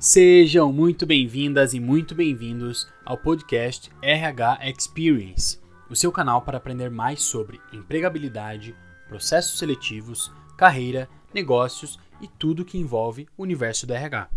[0.00, 5.58] Sejam muito bem-vindas e muito bem-vindos ao podcast RH Experience,
[5.90, 8.76] o seu canal para aprender mais sobre empregabilidade,
[9.08, 14.30] processos seletivos, carreira, negócios e tudo que envolve o universo do RH.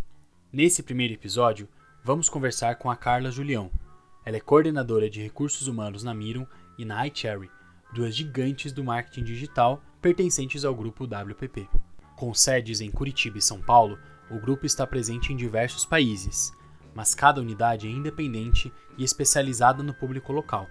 [0.51, 1.69] Nesse primeiro episódio,
[2.03, 3.69] vamos conversar com a Carla Julião.
[4.25, 7.51] Ela é coordenadora de recursos humanos na Mirum e na iCherry,
[7.93, 11.69] duas gigantes do marketing digital pertencentes ao grupo WPP.
[12.15, 13.99] Com sedes em Curitiba e São Paulo,
[14.31, 16.53] o grupo está presente em diversos países,
[16.93, 20.69] mas cada unidade é independente e especializada no público local.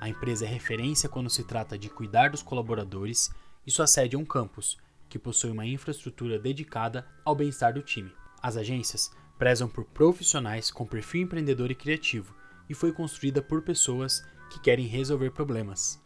[0.00, 3.30] A empresa é referência quando se trata de cuidar dos colaboradores
[3.66, 4.76] e sua sede é um campus,
[5.08, 8.12] que possui uma infraestrutura dedicada ao bem-estar do time.
[8.42, 12.34] As agências prezam por profissionais com perfil empreendedor e criativo
[12.68, 16.02] e foi construída por pessoas que querem resolver problemas.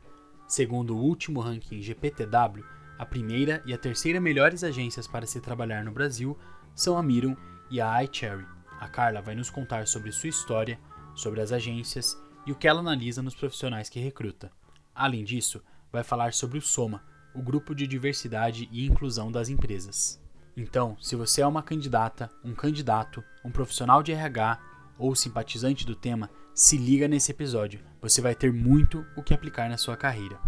[0.48, 2.64] Segundo o último ranking GPTW,
[2.98, 6.36] a primeira e a terceira melhores agências para se trabalhar no Brasil
[6.76, 7.34] são a Mirum
[7.70, 8.44] e a iCherry.
[8.78, 10.78] A Carla vai nos contar sobre sua história,
[11.14, 14.52] sobre as agências e o que ela analisa nos profissionais que recruta.
[14.94, 17.02] Além disso, vai falar sobre o Soma,
[17.34, 20.22] o grupo de diversidade e inclusão das empresas.
[20.54, 24.60] Então, se você é uma candidata, um candidato, um profissional de RH
[24.98, 27.80] ou simpatizante do tema, se liga nesse episódio.
[28.00, 30.38] Você vai ter muito o que aplicar na sua carreira.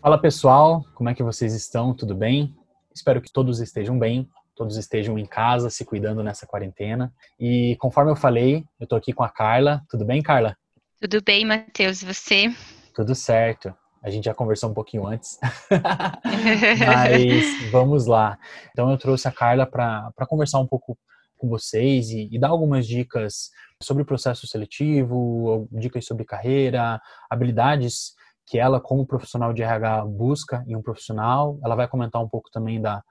[0.00, 1.94] Fala pessoal, como é que vocês estão?
[1.94, 2.56] Tudo bem?
[2.94, 7.12] Espero que todos estejam bem todos estejam em casa, se cuidando nessa quarentena.
[7.38, 9.82] E conforme eu falei, eu tô aqui com a Carla.
[9.88, 10.56] Tudo bem, Carla?
[11.00, 12.02] Tudo bem, Matheus.
[12.02, 12.54] E você?
[12.94, 13.74] Tudo certo.
[14.02, 15.38] A gente já conversou um pouquinho antes.
[16.86, 18.38] Mas vamos lá.
[18.70, 20.98] Então eu trouxe a Carla para conversar um pouco
[21.38, 23.50] com vocês e, e, dar algumas dicas
[23.82, 28.12] sobre o processo seletivo, dicas sobre carreira, habilidades
[28.46, 31.58] que ela, como profissional de RH, busca em um profissional.
[31.64, 33.02] Ela vai comentar um pouco também da,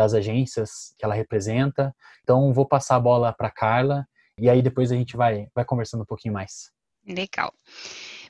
[0.00, 1.94] das agências que ela representa.
[2.22, 4.06] Então, vou passar a bola para Carla
[4.38, 6.70] e aí depois a gente vai, vai conversando um pouquinho mais.
[7.06, 7.52] Legal.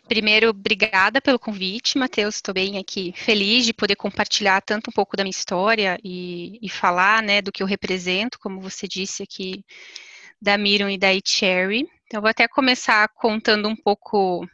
[0.09, 2.37] Primeiro, obrigada pelo convite, Matheus.
[2.37, 6.69] Estou bem aqui feliz de poder compartilhar tanto um pouco da minha história e, e
[6.69, 9.65] falar né, do que eu represento, como você disse aqui,
[10.43, 11.87] da Miram e da Cherry.
[12.07, 14.45] Então, vou até começar contando um pouco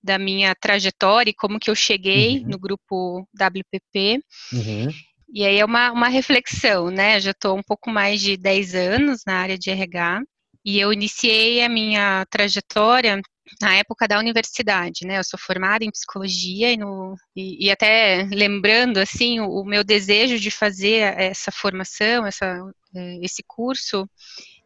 [0.00, 2.46] da minha trajetória e como que eu cheguei uhum.
[2.46, 4.22] no grupo WPP.
[4.52, 4.88] Uhum.
[5.32, 7.20] E aí é uma, uma reflexão, né?
[7.20, 10.22] Já estou um pouco mais de 10 anos na área de RH
[10.64, 13.20] e eu iniciei a minha trajetória
[13.60, 15.18] na época da universidade, né?
[15.18, 19.82] Eu sou formada em psicologia e, no, e, e até lembrando assim o, o, meu
[19.84, 22.60] desejo de fazer essa formação, essa,
[22.94, 24.08] eh, esse curso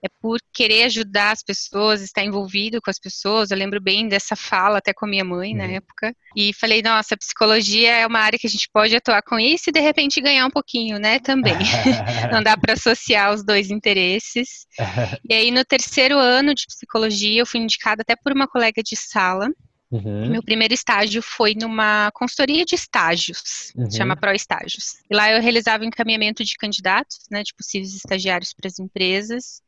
[0.05, 3.51] é por querer ajudar as pessoas, estar envolvido com as pessoas.
[3.51, 5.59] Eu lembro bem dessa fala até com minha mãe uhum.
[5.59, 6.15] na época.
[6.37, 9.73] E falei, nossa, psicologia é uma área que a gente pode atuar com isso e
[9.73, 11.55] de repente ganhar um pouquinho, né, também.
[12.31, 14.67] Não dá para associar os dois interesses.
[15.29, 18.97] e aí no terceiro ano de psicologia, eu fui indicada até por uma colega de
[18.97, 19.49] sala
[19.95, 20.29] Uhum.
[20.29, 23.89] Meu primeiro estágio foi numa consultoria de estágios, uhum.
[23.89, 24.97] chama Pro Estágios.
[25.09, 29.63] E lá eu realizava encaminhamento de candidatos, né, de possíveis estagiários para as empresas.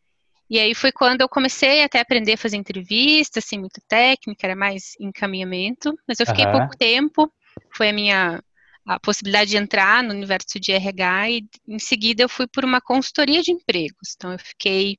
[0.48, 4.46] E aí foi quando eu comecei até a aprender a fazer entrevista, assim, muito técnica,
[4.46, 6.52] era mais encaminhamento, mas eu fiquei uhum.
[6.52, 7.32] pouco tempo,
[7.74, 8.42] foi a minha
[8.86, 12.80] a possibilidade de entrar no universo de RH e em seguida eu fui por uma
[12.80, 14.14] consultoria de empregos.
[14.14, 14.96] Então eu fiquei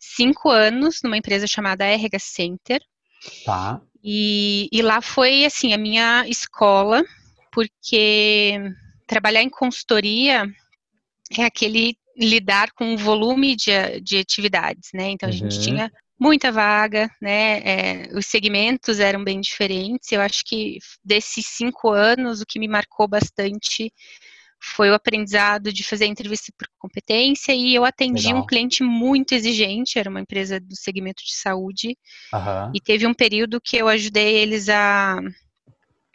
[0.00, 2.82] cinco anos numa empresa chamada RH Center.
[3.44, 3.80] Tá.
[4.02, 7.04] E, e lá foi assim a minha escola,
[7.52, 8.58] porque
[9.06, 10.44] trabalhar em consultoria
[11.38, 15.10] é aquele lidar com um volume de, de atividades, né?
[15.10, 15.38] Então a uhum.
[15.38, 17.58] gente tinha muita vaga, né?
[17.58, 20.10] É, os segmentos eram bem diferentes.
[20.10, 23.92] Eu acho que desses cinco anos, o que me marcou bastante
[24.58, 28.42] foi o aprendizado de fazer entrevista por competência e eu atendi Legal.
[28.42, 31.96] um cliente muito exigente, era uma empresa do segmento de saúde,
[32.32, 32.72] uhum.
[32.74, 35.20] e teve um período que eu ajudei eles a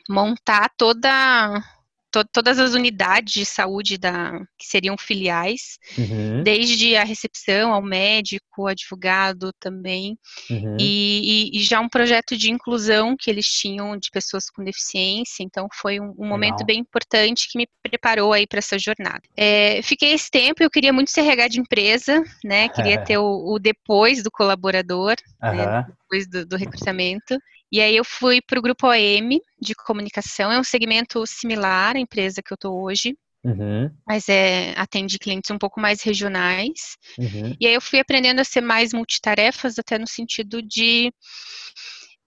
[0.09, 1.63] montar toda
[2.11, 6.43] to, todas as unidades de saúde da, que seriam filiais, uhum.
[6.43, 10.17] desde a recepção ao médico, advogado também,
[10.49, 10.77] uhum.
[10.79, 15.43] e, e, e, já um projeto de inclusão que eles tinham de pessoas com deficiência,
[15.43, 19.21] então foi um, um momento bem importante que me preparou aí para essa jornada.
[19.35, 23.53] É, fiquei esse tempo, eu queria muito ser RH de empresa, né, queria ter o,
[23.53, 25.55] o depois do colaborador, uhum.
[25.55, 27.37] né, depois do, do recrutamento,
[27.71, 31.99] e aí eu fui para o grupo OM de comunicação, é um segmento similar à
[31.99, 33.89] empresa que eu estou hoje, uhum.
[34.05, 36.97] mas é, atende clientes um pouco mais regionais.
[37.17, 37.55] Uhum.
[37.59, 41.13] E aí eu fui aprendendo a ser mais multitarefas, até no sentido de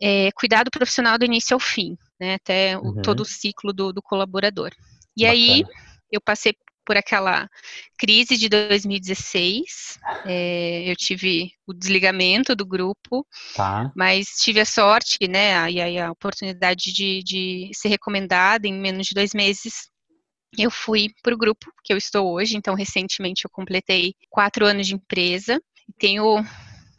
[0.01, 3.03] é, cuidar do profissional do início ao fim, né, até o, uhum.
[3.03, 4.71] todo o ciclo do, do colaborador.
[5.17, 5.33] E Bacana.
[5.33, 5.65] aí
[6.11, 6.55] eu passei
[6.85, 7.49] por aquela
[7.99, 9.99] crise de 2016.
[10.25, 13.91] É, eu tive o desligamento do grupo, tá.
[13.97, 19.07] mas tive a sorte, né, e aí a oportunidade de, de ser recomendada em menos
[19.07, 19.89] de dois meses.
[20.57, 24.87] Eu fui para o grupo que eu estou hoje, então recentemente eu completei quatro anos
[24.87, 25.61] de empresa.
[25.99, 26.45] Tenho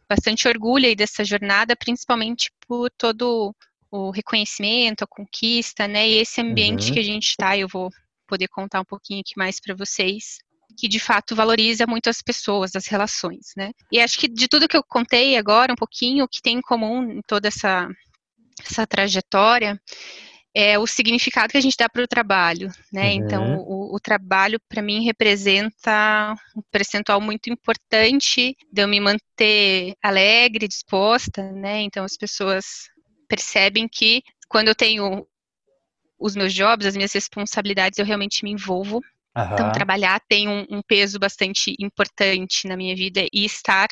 [0.09, 3.55] bastante orgulho aí dessa jornada, principalmente por todo
[3.91, 6.07] o reconhecimento, a conquista, né?
[6.07, 6.93] E esse ambiente uhum.
[6.93, 7.89] que a gente está, eu vou
[8.25, 10.37] poder contar um pouquinho aqui mais para vocês,
[10.77, 13.71] que de fato valoriza muito as pessoas, as relações, né?
[13.91, 16.61] E acho que de tudo que eu contei agora, um pouquinho, o que tem em
[16.61, 17.87] comum em toda essa,
[18.63, 19.79] essa trajetória
[20.55, 23.09] é o significado que a gente dá para o trabalho, né?
[23.09, 23.15] Uhum.
[23.15, 29.93] Então, o, o trabalho para mim representa um percentual muito importante de eu me manter
[30.01, 31.81] alegre, disposta, né?
[31.81, 32.89] Então, as pessoas
[33.27, 35.27] percebem que quando eu tenho
[36.19, 39.01] os meus jobs, as minhas responsabilidades, eu realmente me envolvo.
[39.35, 39.53] Uhum.
[39.53, 43.87] Então, trabalhar tem um, um, peso bastante importante na minha vida e estar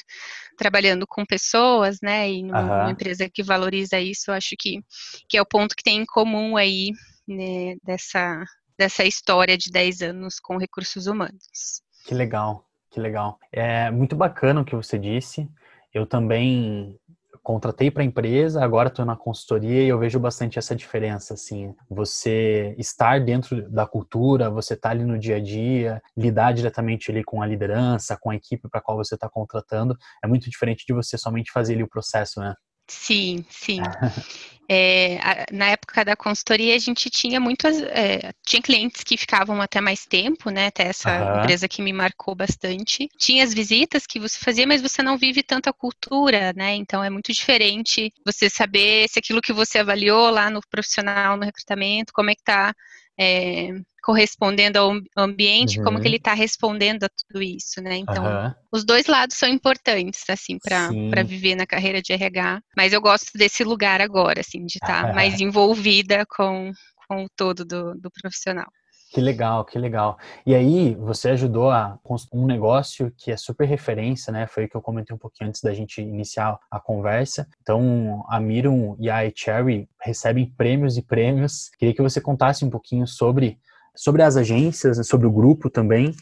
[0.57, 2.91] trabalhando com pessoas, né, e numa, uhum.
[2.91, 4.79] empresa que valoriza isso, eu acho que,
[5.27, 6.91] que é o ponto que tem em comum aí,
[7.27, 8.41] né, dessa,
[8.77, 11.81] dessa história de 10 anos com recursos humanos.
[12.05, 13.37] Que legal, que legal.
[13.51, 15.49] É muito bacana o que você disse.
[15.93, 16.97] Eu também
[17.43, 21.75] contratei para a empresa, agora estou na consultoria e eu vejo bastante essa diferença, assim,
[21.89, 27.11] você estar dentro da cultura, você estar tá ali no dia a dia, lidar diretamente
[27.11, 30.85] ali com a liderança, com a equipe para qual você está contratando, é muito diferente
[30.87, 32.55] de você somente fazer ali o processo, né?
[32.87, 33.81] Sim, sim.
[34.69, 37.81] É, a, na época da consultoria, a gente tinha muitas.
[37.81, 40.67] É, tinha clientes que ficavam até mais tempo, né?
[40.67, 41.39] Até essa uhum.
[41.39, 43.09] empresa que me marcou bastante.
[43.17, 46.75] Tinha as visitas que você fazia, mas você não vive tanto a cultura, né?
[46.75, 51.45] Então é muito diferente você saber se aquilo que você avaliou lá no profissional, no
[51.45, 52.73] recrutamento, como é que tá.
[53.19, 53.69] É,
[54.03, 55.85] correspondendo ao ambiente, uhum.
[55.85, 56.07] como que uhum.
[56.09, 57.95] ele está respondendo a tudo isso, né?
[57.95, 58.53] Então, uhum.
[58.71, 62.61] os dois lados são importantes, assim, para viver na carreira de RH.
[62.75, 66.71] Mas eu gosto desse lugar agora, assim, de estar tá mais envolvida com,
[67.07, 68.67] com o todo do, do profissional.
[69.13, 70.17] Que legal, que legal.
[70.43, 74.47] E aí, você ajudou a construir um negócio que é super referência, né?
[74.47, 77.47] Foi o que eu comentei um pouquinho antes da gente iniciar a conversa.
[77.61, 81.69] Então, a Mirum e a iCherry recebem prêmios e prêmios.
[81.77, 83.59] Queria que você contasse um pouquinho sobre
[83.95, 86.15] sobre as agências, né, sobre o grupo também,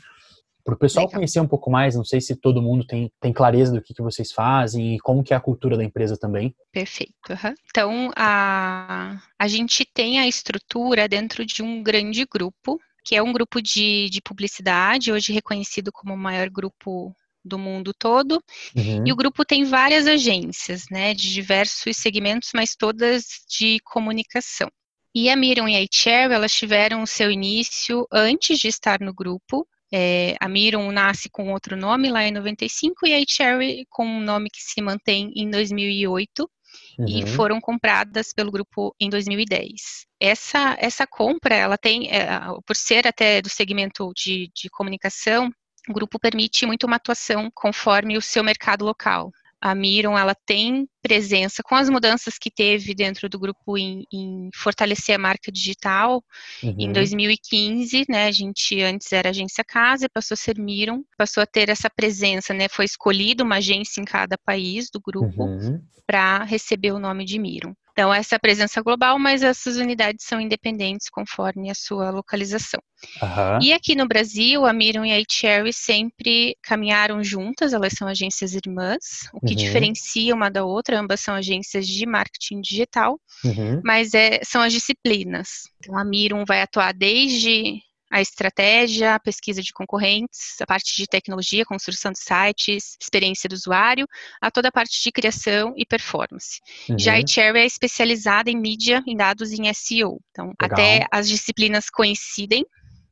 [0.63, 1.19] para o pessoal Legal.
[1.19, 4.01] conhecer um pouco mais, não sei se todo mundo tem, tem clareza do que, que
[4.01, 6.55] vocês fazem e como que é a cultura da empresa também.
[6.71, 7.13] Perfeito.
[7.29, 7.53] Uhum.
[7.69, 13.33] Então, a, a gente tem a estrutura dentro de um grande grupo, que é um
[13.33, 18.41] grupo de, de publicidade, hoje reconhecido como o maior grupo do mundo todo.
[18.75, 19.03] Uhum.
[19.05, 24.69] E o grupo tem várias agências, né, de diversos segmentos, mas todas de comunicação.
[25.13, 29.13] E a Miriam e a Cherry, elas tiveram o seu início antes de estar no
[29.13, 29.67] grupo.
[29.93, 34.21] É, a Miriam nasce com outro nome lá em 95 e a Cherry com um
[34.21, 36.49] nome que se mantém em 2008
[36.97, 37.05] uhum.
[37.07, 40.05] e foram compradas pelo grupo em 2010.
[40.19, 42.27] Essa, essa compra, ela tem, é,
[42.65, 45.51] por ser até do segmento de, de comunicação,
[45.89, 50.87] o grupo permite muito uma atuação conforme o seu mercado local a Miron ela tem
[51.01, 56.23] presença com as mudanças que teve dentro do grupo em, em fortalecer a marca digital.
[56.63, 56.75] Uhum.
[56.77, 61.45] Em 2015, né, a gente antes era agência casa, passou a ser Miron, passou a
[61.45, 65.79] ter essa presença, né, foi escolhida uma agência em cada país do grupo uhum.
[66.07, 67.73] para receber o nome de Miron.
[67.91, 72.81] Então, essa presença global, mas essas unidades são independentes conforme a sua localização.
[73.21, 73.61] Uhum.
[73.61, 78.53] E aqui no Brasil, a Miram e a Cherry sempre caminharam juntas, elas são agências
[78.53, 79.55] irmãs, o que uhum.
[79.55, 83.81] diferencia uma da outra, ambas são agências de marketing digital, uhum.
[83.83, 85.49] mas é, são as disciplinas.
[85.79, 87.81] Então, a Miram vai atuar desde
[88.11, 93.53] a estratégia, a pesquisa de concorrentes, a parte de tecnologia, construção de sites, experiência do
[93.53, 94.05] usuário,
[94.41, 96.59] a toda a parte de criação e performance.
[96.89, 96.99] Uhum.
[96.99, 100.19] Já a Cherry é especializada em mídia, em dados e em SEO.
[100.31, 100.73] Então, Legal.
[100.73, 102.65] até as disciplinas coincidem.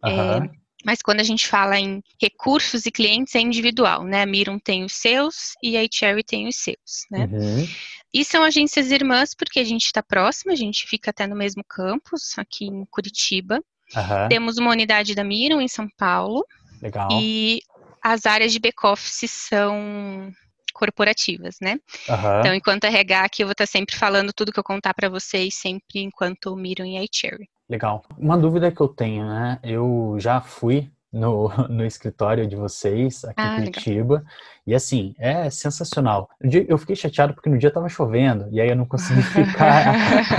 [0.03, 0.44] Uhum.
[0.44, 0.50] É,
[0.86, 4.24] mas quando a gente fala em recursos e clientes é individual, né?
[4.24, 7.25] A Mirum tem os seus e a Cherry tem os seus, né?
[7.32, 7.68] Uhum.
[8.13, 11.63] E são agências irmãs porque a gente está próximo, a gente fica até no mesmo
[11.63, 13.62] campus, aqui em Curitiba.
[13.96, 14.27] Uhum.
[14.29, 16.46] Temos uma unidade da Miram em São Paulo.
[16.81, 17.10] Legal.
[17.12, 17.60] E
[18.01, 20.31] as áreas de back-office são
[20.74, 21.77] corporativas, né?
[22.08, 22.39] Uhum.
[22.39, 25.55] Então, enquanto RH aqui, eu vou estar sempre falando tudo que eu contar para vocês,
[25.55, 27.50] sempre enquanto Miram e iCherry.
[27.69, 28.03] Legal.
[28.17, 29.60] Uma dúvida que eu tenho, né?
[29.62, 34.31] Eu já fui no, no escritório de vocês, aqui ah, em Curitiba, legal.
[34.65, 36.29] E assim, é sensacional.
[36.67, 39.95] Eu fiquei chateado porque no dia tava chovendo, e aí eu não consegui ficar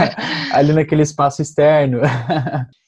[0.55, 2.01] ali naquele espaço externo.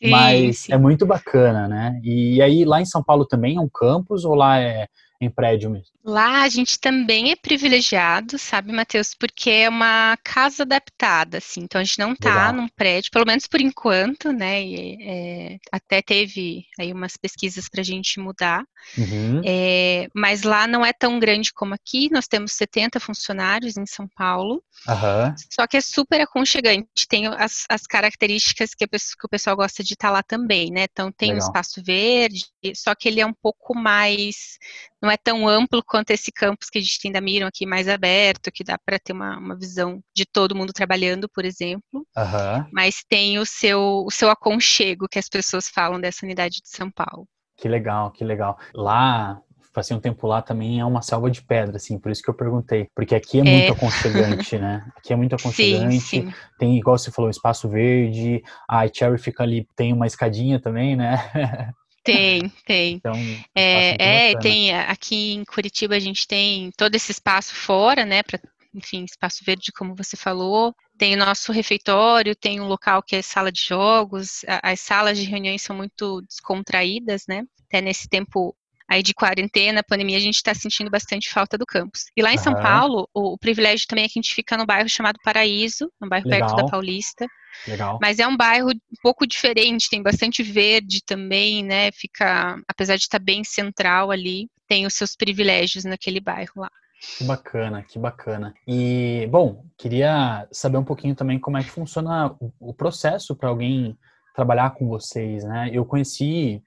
[0.02, 0.72] Mas sim.
[0.72, 2.00] é muito bacana, né?
[2.02, 4.86] E aí lá em São Paulo também é um campus ou lá é
[5.25, 5.93] em prédio mesmo?
[6.05, 11.81] Lá a gente também é privilegiado, sabe, Matheus, porque é uma casa adaptada, assim, então
[11.81, 12.52] a gente não está Legal.
[12.55, 17.83] num prédio, pelo menos por enquanto, né, e, é, até teve aí umas pesquisas para
[17.83, 18.64] a gente mudar,
[18.99, 19.43] uhum.
[19.45, 24.09] é, mas lá não é tão grande como aqui, nós temos 70 funcionários em São
[24.17, 25.35] Paulo, uhum.
[25.52, 29.85] só que é super aconchegante, tem as, as características que, pessoa, que, o pessoal gosta
[29.85, 31.45] de estar tá lá também, né, então tem Legal.
[31.45, 34.59] um espaço verde, só que ele é um pouco mais,
[35.02, 37.88] não é tão amplo quanto esse campus que a gente tem da Miram aqui mais
[37.88, 42.06] aberto, que dá para ter uma, uma visão de todo mundo trabalhando, por exemplo.
[42.16, 42.66] Uhum.
[42.73, 46.90] Mas tem o seu, o seu aconchego que as pessoas falam dessa unidade de São
[46.90, 47.26] Paulo.
[47.56, 48.56] Que legal, que legal.
[48.75, 49.40] Lá,
[49.73, 52.35] passei um tempo lá também é uma selva de pedra, assim, por isso que eu
[52.35, 52.88] perguntei.
[52.94, 53.76] Porque aqui é muito é.
[53.76, 54.87] aconchegante, né?
[54.97, 56.00] Aqui é muito aconchegante.
[56.00, 56.35] Sim, sim.
[56.59, 58.42] Tem, igual você falou, espaço verde.
[58.68, 61.16] A Cherry fica ali, tem uma escadinha também, né?
[62.04, 62.94] Tem, tem.
[62.97, 63.12] Então,
[63.54, 68.40] é, é tem aqui em Curitiba a gente tem todo esse espaço fora, né, para
[68.75, 70.75] enfim, espaço verde, como você falou.
[70.97, 74.44] Tem o nosso refeitório, tem um local que é sala de jogos.
[74.62, 77.44] As salas de reuniões são muito descontraídas, né?
[77.66, 78.56] Até nesse tempo
[78.92, 82.04] aí de quarentena, pandemia, a gente está sentindo bastante falta do campus.
[82.16, 82.38] E lá em.
[82.38, 85.90] São Paulo, o, o, privilégio também é que a gente fica no bairro chamado Paraíso,
[86.00, 86.49] no bairro Legal.
[86.49, 87.26] perto da Paulista.
[87.68, 87.99] Legal.
[88.02, 91.90] Mas é um bairro um pouco diferente, tem bastante verde também, né?
[91.92, 96.70] Fica, apesar de estar bem central ali, tem os seus privilégios naquele bairro lá.
[97.18, 98.54] Que bacana, que bacana.
[98.66, 103.96] E, bom, queria saber um pouquinho também como é que funciona o processo para alguém
[104.34, 105.70] trabalhar com vocês, né?
[105.72, 106.62] Eu conheci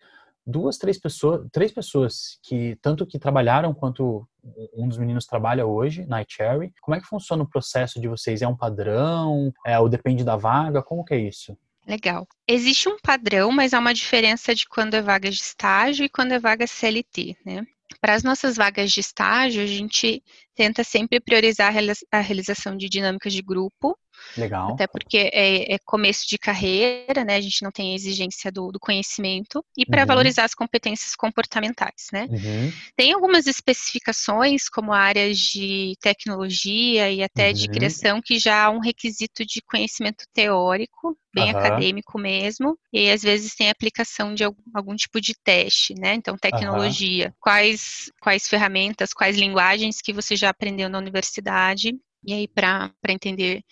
[0.46, 4.28] duas, três pessoas, três pessoas que tanto que trabalharam quanto
[4.75, 6.74] um dos meninos trabalha hoje na Cherry.
[6.82, 8.42] Como é que funciona o processo de vocês?
[8.42, 9.52] É um padrão?
[9.66, 10.84] É, ou depende da vaga?
[10.84, 11.58] Como que é isso?
[11.88, 12.28] Legal.
[12.48, 16.32] Existe um padrão, mas há uma diferença de quando é vaga de estágio e quando
[16.32, 17.66] é vaga CLT, né?
[18.02, 20.24] Para as nossas vagas de estágio, a gente
[20.56, 21.74] tenta sempre priorizar
[22.12, 23.98] a realização de dinâmicas de grupo.
[24.38, 24.74] Legal.
[24.74, 27.36] Até porque é, é começo de carreira, né?
[27.36, 29.63] A gente não tem a exigência do, do conhecimento.
[29.77, 30.08] E para uhum.
[30.08, 32.27] valorizar as competências comportamentais, né?
[32.29, 32.72] Uhum.
[32.96, 37.53] Tem algumas especificações, como áreas de tecnologia e até uhum.
[37.53, 42.77] de criação, que já há um requisito de conhecimento teórico, bem acadêmico mesmo.
[42.94, 46.13] E às vezes tem aplicação de algum, algum tipo de teste, né?
[46.13, 47.34] Então, tecnologia.
[47.41, 51.94] Quais, quais ferramentas, quais linguagens que você já já aprendeu na universidade,
[52.25, 53.63] e aí para entender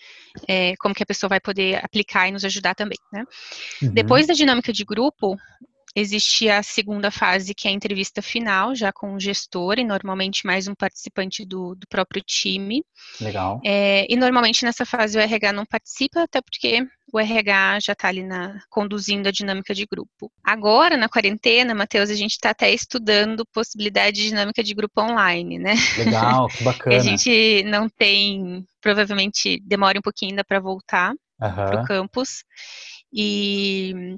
[0.46, 3.24] é, como que a pessoa vai poder aplicar e nos ajudar também, né?
[3.82, 3.92] Uhum.
[3.92, 5.36] Depois da dinâmica de grupo,
[5.94, 10.46] existe a segunda fase, que é a entrevista final, já com o gestor, e normalmente
[10.46, 12.82] mais um participante do, do próprio time.
[13.20, 13.60] Legal.
[13.64, 18.08] É, e normalmente nessa fase o RH não participa, até porque o RH já está
[18.08, 20.32] ali na, conduzindo a dinâmica de grupo.
[20.42, 25.58] Agora, na quarentena, Matheus, a gente está até estudando possibilidade de dinâmica de grupo online,
[25.58, 25.74] né?
[25.96, 26.96] Legal, que bacana.
[26.96, 31.54] a gente não tem, provavelmente demora um pouquinho ainda para voltar uhum.
[31.54, 32.42] para o campus.
[33.12, 34.16] E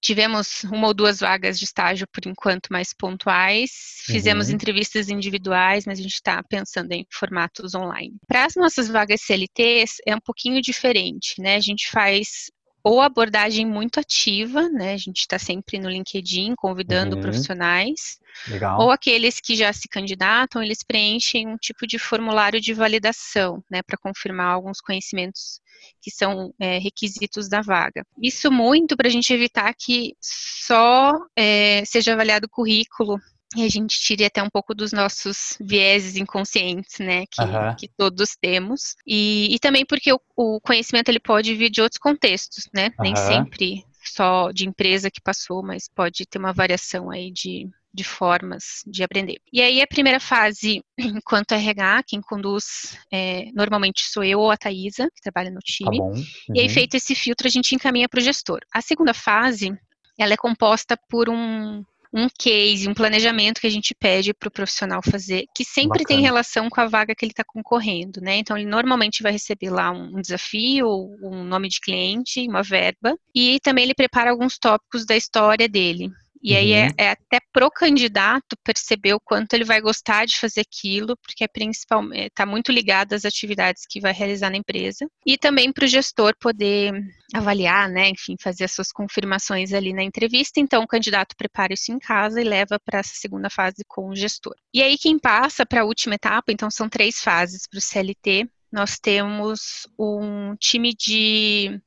[0.00, 3.70] Tivemos uma ou duas vagas de estágio, por enquanto, mais pontuais.
[4.04, 4.54] Fizemos uhum.
[4.54, 8.16] entrevistas individuais, mas a gente está pensando em formatos online.
[8.26, 11.56] Para as nossas vagas CLTs, é um pouquinho diferente, né?
[11.56, 12.50] A gente faz
[12.82, 14.94] ou abordagem muito ativa, né?
[14.94, 17.22] A gente está sempre no LinkedIn convidando uhum.
[17.22, 18.18] profissionais.
[18.48, 18.80] Legal.
[18.80, 23.82] Ou aqueles que já se candidatam, eles preenchem um tipo de formulário de validação, né?
[23.82, 25.60] Para confirmar alguns conhecimentos
[26.00, 28.04] que são é, requisitos da vaga.
[28.22, 33.18] Isso muito para a gente evitar que só é, seja avaliado o currículo
[33.56, 37.76] e a gente tire até um pouco dos nossos vieses inconscientes, né, que, uhum.
[37.76, 38.94] que todos temos.
[39.06, 43.04] E, e também porque o, o, conhecimento ele pode vir de outros contextos, né, uhum.
[43.04, 48.04] nem sempre só de empresa que passou, mas pode ter uma variação aí de, de
[48.04, 49.38] formas de aprender.
[49.52, 54.56] E aí a primeira fase, enquanto RH, quem conduz é, normalmente sou eu ou a
[54.56, 55.98] Thaisa, que trabalha no time.
[55.98, 56.24] Tá uhum.
[56.54, 56.72] E aí uhum.
[56.72, 58.60] feito esse filtro, a gente encaminha para o gestor.
[58.72, 59.76] A segunda fase,
[60.16, 64.52] ela é composta por um, um case, um planejamento que a gente pede para o
[64.52, 66.08] profissional fazer, que sempre Bacana.
[66.08, 68.36] tem relação com a vaga que ele está concorrendo, né?
[68.36, 70.88] Então, ele normalmente vai receber lá um desafio,
[71.22, 76.10] um nome de cliente, uma verba, e também ele prepara alguns tópicos da história dele.
[76.42, 76.58] E uhum.
[76.58, 81.16] aí é, é, até pro candidato perceber o quanto ele vai gostar de fazer aquilo,
[81.18, 85.06] porque é principalmente está muito ligado às atividades que vai realizar na empresa.
[85.26, 86.92] E também para o gestor poder
[87.34, 90.60] avaliar, né, enfim, fazer as suas confirmações ali na entrevista.
[90.60, 94.16] Então, o candidato prepara isso em casa e leva para essa segunda fase com o
[94.16, 94.54] gestor.
[94.72, 98.48] E aí, quem passa para a última etapa, então são três fases para o CLT,
[98.72, 101.80] nós temos um time de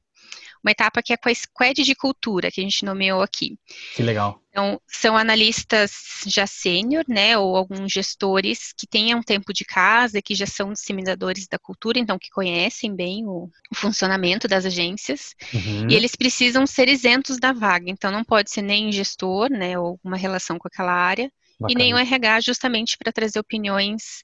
[0.64, 3.58] uma etapa que é com a Squad de Cultura, que a gente nomeou aqui.
[3.96, 4.42] Que legal.
[4.50, 5.92] Então, são analistas
[6.28, 11.48] já sênior, né, ou alguns gestores que tenham tempo de casa, que já são disseminadores
[11.48, 15.90] da cultura, então que conhecem bem o, o funcionamento das agências, uhum.
[15.90, 20.00] e eles precisam ser isentos da vaga, então não pode ser nem gestor, né, ou
[20.04, 21.72] uma relação com aquela área, Bacana.
[21.72, 24.24] e nem o RH justamente para trazer opiniões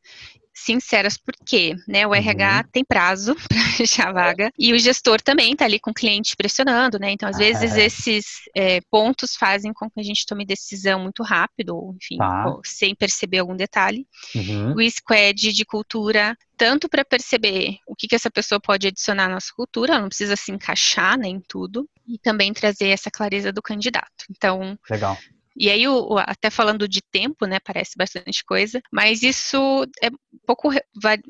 [0.60, 2.72] sinceras, porque né, o RH uhum.
[2.72, 6.36] tem prazo para fechar a vaga e o gestor também está ali com o cliente
[6.36, 7.12] pressionando, né?
[7.12, 7.86] Então, às vezes, é.
[7.86, 8.26] esses
[8.56, 12.48] é, pontos fazem com que a gente tome decisão muito rápido, ou, enfim, tá.
[12.48, 14.06] ou, sem perceber algum detalhe.
[14.36, 14.74] Uhum.
[14.76, 19.30] O squad de cultura, tanto para perceber o que, que essa pessoa pode adicionar à
[19.30, 23.52] nossa cultura, ela não precisa se encaixar né, em tudo, e também trazer essa clareza
[23.52, 24.26] do candidato.
[24.30, 25.16] Então, Legal.
[25.56, 29.58] E aí, o, até falando de tempo, né, parece bastante coisa, mas isso
[30.02, 30.70] é um pouco,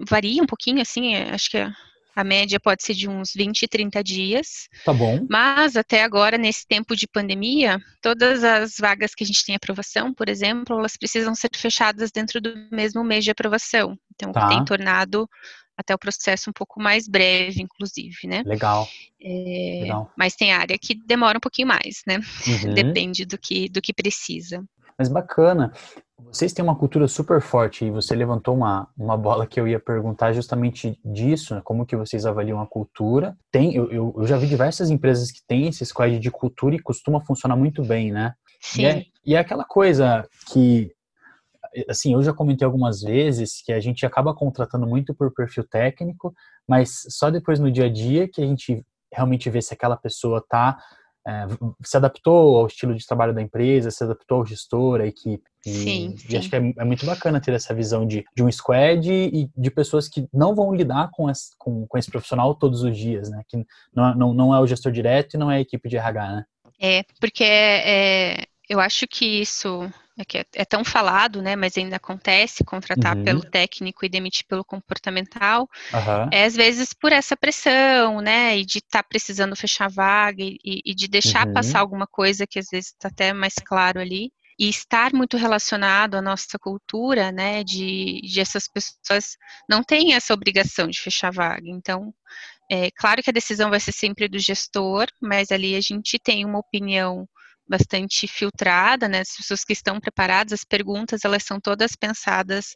[0.08, 1.74] varia um pouquinho, assim, é, acho que a,
[2.16, 4.68] a média pode ser de uns 20, 30 dias.
[4.84, 5.26] Tá bom.
[5.30, 10.14] Mas até agora, nesse tempo de pandemia, todas as vagas que a gente tem aprovação,
[10.14, 13.98] por exemplo, elas precisam ser fechadas dentro do mesmo mês de aprovação.
[14.14, 14.48] Então, tá.
[14.48, 15.30] tem tornado
[15.80, 18.44] até o processo um pouco mais breve, inclusive, né?
[18.46, 18.86] Legal.
[19.22, 20.12] É, Legal.
[20.18, 22.20] Mas tem área que demora um pouquinho mais, né?
[22.46, 22.74] Uhum.
[22.76, 24.62] Depende do que, do que precisa.
[24.98, 25.72] Mas bacana.
[26.26, 29.80] Vocês têm uma cultura super forte e você levantou uma, uma bola que eu ia
[29.80, 31.62] perguntar justamente disso, né?
[31.64, 33.38] como que vocês avaliam a cultura.
[33.50, 36.80] Tem, eu, eu, eu já vi diversas empresas que têm esse squad de cultura e
[36.82, 38.34] costuma funcionar muito bem, né?
[38.60, 38.82] Sim.
[38.82, 40.92] E é, e é aquela coisa que
[41.88, 46.34] assim, eu já comentei algumas vezes que a gente acaba contratando muito por perfil técnico,
[46.68, 50.44] mas só depois no dia a dia que a gente realmente vê se aquela pessoa
[50.48, 50.78] tá
[51.28, 51.46] é,
[51.84, 55.44] se adaptou ao estilo de trabalho da empresa, se adaptou ao gestor, à equipe.
[55.66, 58.52] E, sim, e acho que é, é, muito bacana ter essa visão de, de um
[58.52, 62.82] squad e de pessoas que não vão lidar com esse, com, com esse profissional todos
[62.82, 63.44] os dias, né?
[63.48, 63.58] Que
[63.94, 66.46] não, não, não é o gestor direto e não é a equipe de RH, né?
[66.82, 71.78] É, porque é, eu acho que isso é que é, é, tão falado, né, mas
[71.78, 73.24] ainda acontece, contratar uhum.
[73.24, 76.30] pelo técnico e demitir pelo comportamental, uhum.
[76.32, 80.82] é às vezes por essa pressão, né, e de estar tá precisando fechar vaga e,
[80.86, 81.54] e de deixar uhum.
[81.54, 86.16] passar alguma coisa que às vezes está até mais claro ali, e estar muito relacionado
[86.16, 89.38] à nossa cultura, né, de, de essas pessoas
[89.70, 92.14] não têm essa obrigação de fechar vaga, então,
[92.70, 96.46] é claro que a decisão vai ser sempre do gestor, mas ali a gente tem
[96.46, 97.28] uma opinião
[97.70, 99.20] bastante filtrada, né?
[99.20, 102.76] As pessoas que estão preparadas, as perguntas elas são todas pensadas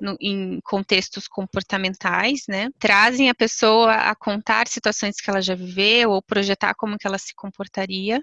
[0.00, 2.68] no, em contextos comportamentais, né?
[2.78, 7.18] Trazem a pessoa a contar situações que ela já viveu ou projetar como que ela
[7.18, 8.22] se comportaria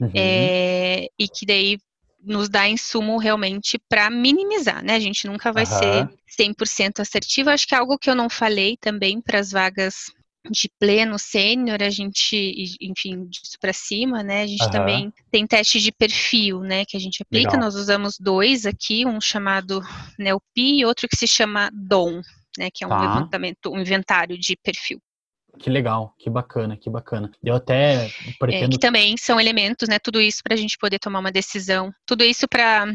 [0.00, 0.10] uhum.
[0.14, 1.78] é, e que daí
[2.22, 4.94] nos dá insumo realmente para minimizar, né?
[4.94, 5.78] A gente nunca vai uhum.
[5.78, 7.50] ser 100% assertivo.
[7.50, 10.12] Acho que é algo que eu não falei também para as vagas
[10.48, 14.42] de pleno sênior, a gente, enfim, disso para cima, né?
[14.42, 14.70] A gente uhum.
[14.70, 16.84] também tem teste de perfil, né?
[16.86, 17.52] Que a gente aplica.
[17.52, 17.64] Legal.
[17.64, 19.82] Nós usamos dois aqui, um chamado
[20.18, 22.22] NELPI e outro que se chama DOM,
[22.58, 22.68] né?
[22.72, 23.00] Que é um tá.
[23.00, 25.00] levantamento, um inventário de perfil.
[25.58, 27.30] Que legal, que bacana, que bacana.
[27.42, 28.66] Eu até pretendo.
[28.66, 29.98] É, que também são elementos, né?
[29.98, 31.92] Tudo isso para a gente poder tomar uma decisão.
[32.06, 32.86] Tudo isso para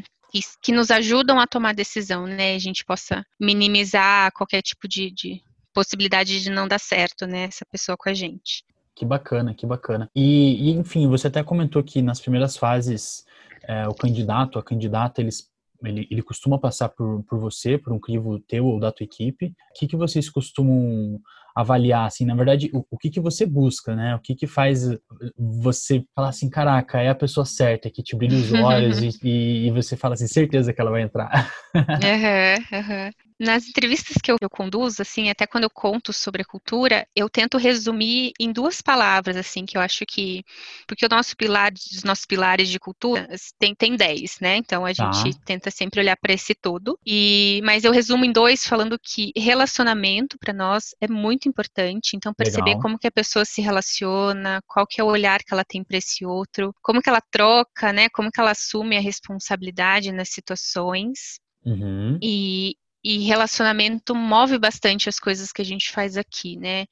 [0.62, 2.56] que nos ajudam a tomar decisão, né?
[2.56, 5.42] A gente possa minimizar qualquer tipo de, de
[5.76, 8.64] possibilidade de não dar certo, né, essa pessoa com a gente.
[8.96, 10.10] Que bacana, que bacana.
[10.16, 13.26] E, e enfim, você até comentou que nas primeiras fases
[13.68, 18.00] é, o candidato, a candidata, eles ele, ele costuma passar por, por você, por um
[18.00, 19.48] crivo teu ou da tua equipe.
[19.48, 21.20] O que, que vocês costumam
[21.56, 24.16] avaliar, assim, na verdade, o, o que que você busca, né?
[24.16, 24.90] O que que faz
[25.38, 29.72] você falar assim, caraca, é a pessoa certa, que te brilha os olhos e, e,
[29.72, 31.52] você fala assim, certeza que ela vai entrar.
[31.76, 33.25] uhum, uhum.
[33.38, 37.30] Nas entrevistas que eu, eu, conduzo, assim, até quando eu conto sobre a cultura, eu
[37.30, 40.44] tento resumir em duas palavras, assim, que eu acho que.
[40.88, 43.28] Porque o nosso pilar, os nossos pilares de cultura
[43.60, 44.56] tem, tem dez, né?
[44.56, 45.12] Então a tá.
[45.12, 46.98] gente tenta sempre olhar para esse todo.
[47.06, 52.16] E, mas eu resumo em dois, falando que relacionamento para nós é muito importante.
[52.16, 52.82] Então, perceber Legal.
[52.82, 55.98] como que a pessoa se relaciona, qual que é o olhar que ela tem para
[55.98, 58.08] esse outro, como que ela troca, né?
[58.10, 61.40] Como que ela assume a responsabilidade nas situações.
[61.66, 62.20] Uhum.
[62.22, 66.88] E, e relacionamento move bastante as coisas que a gente faz aqui, né?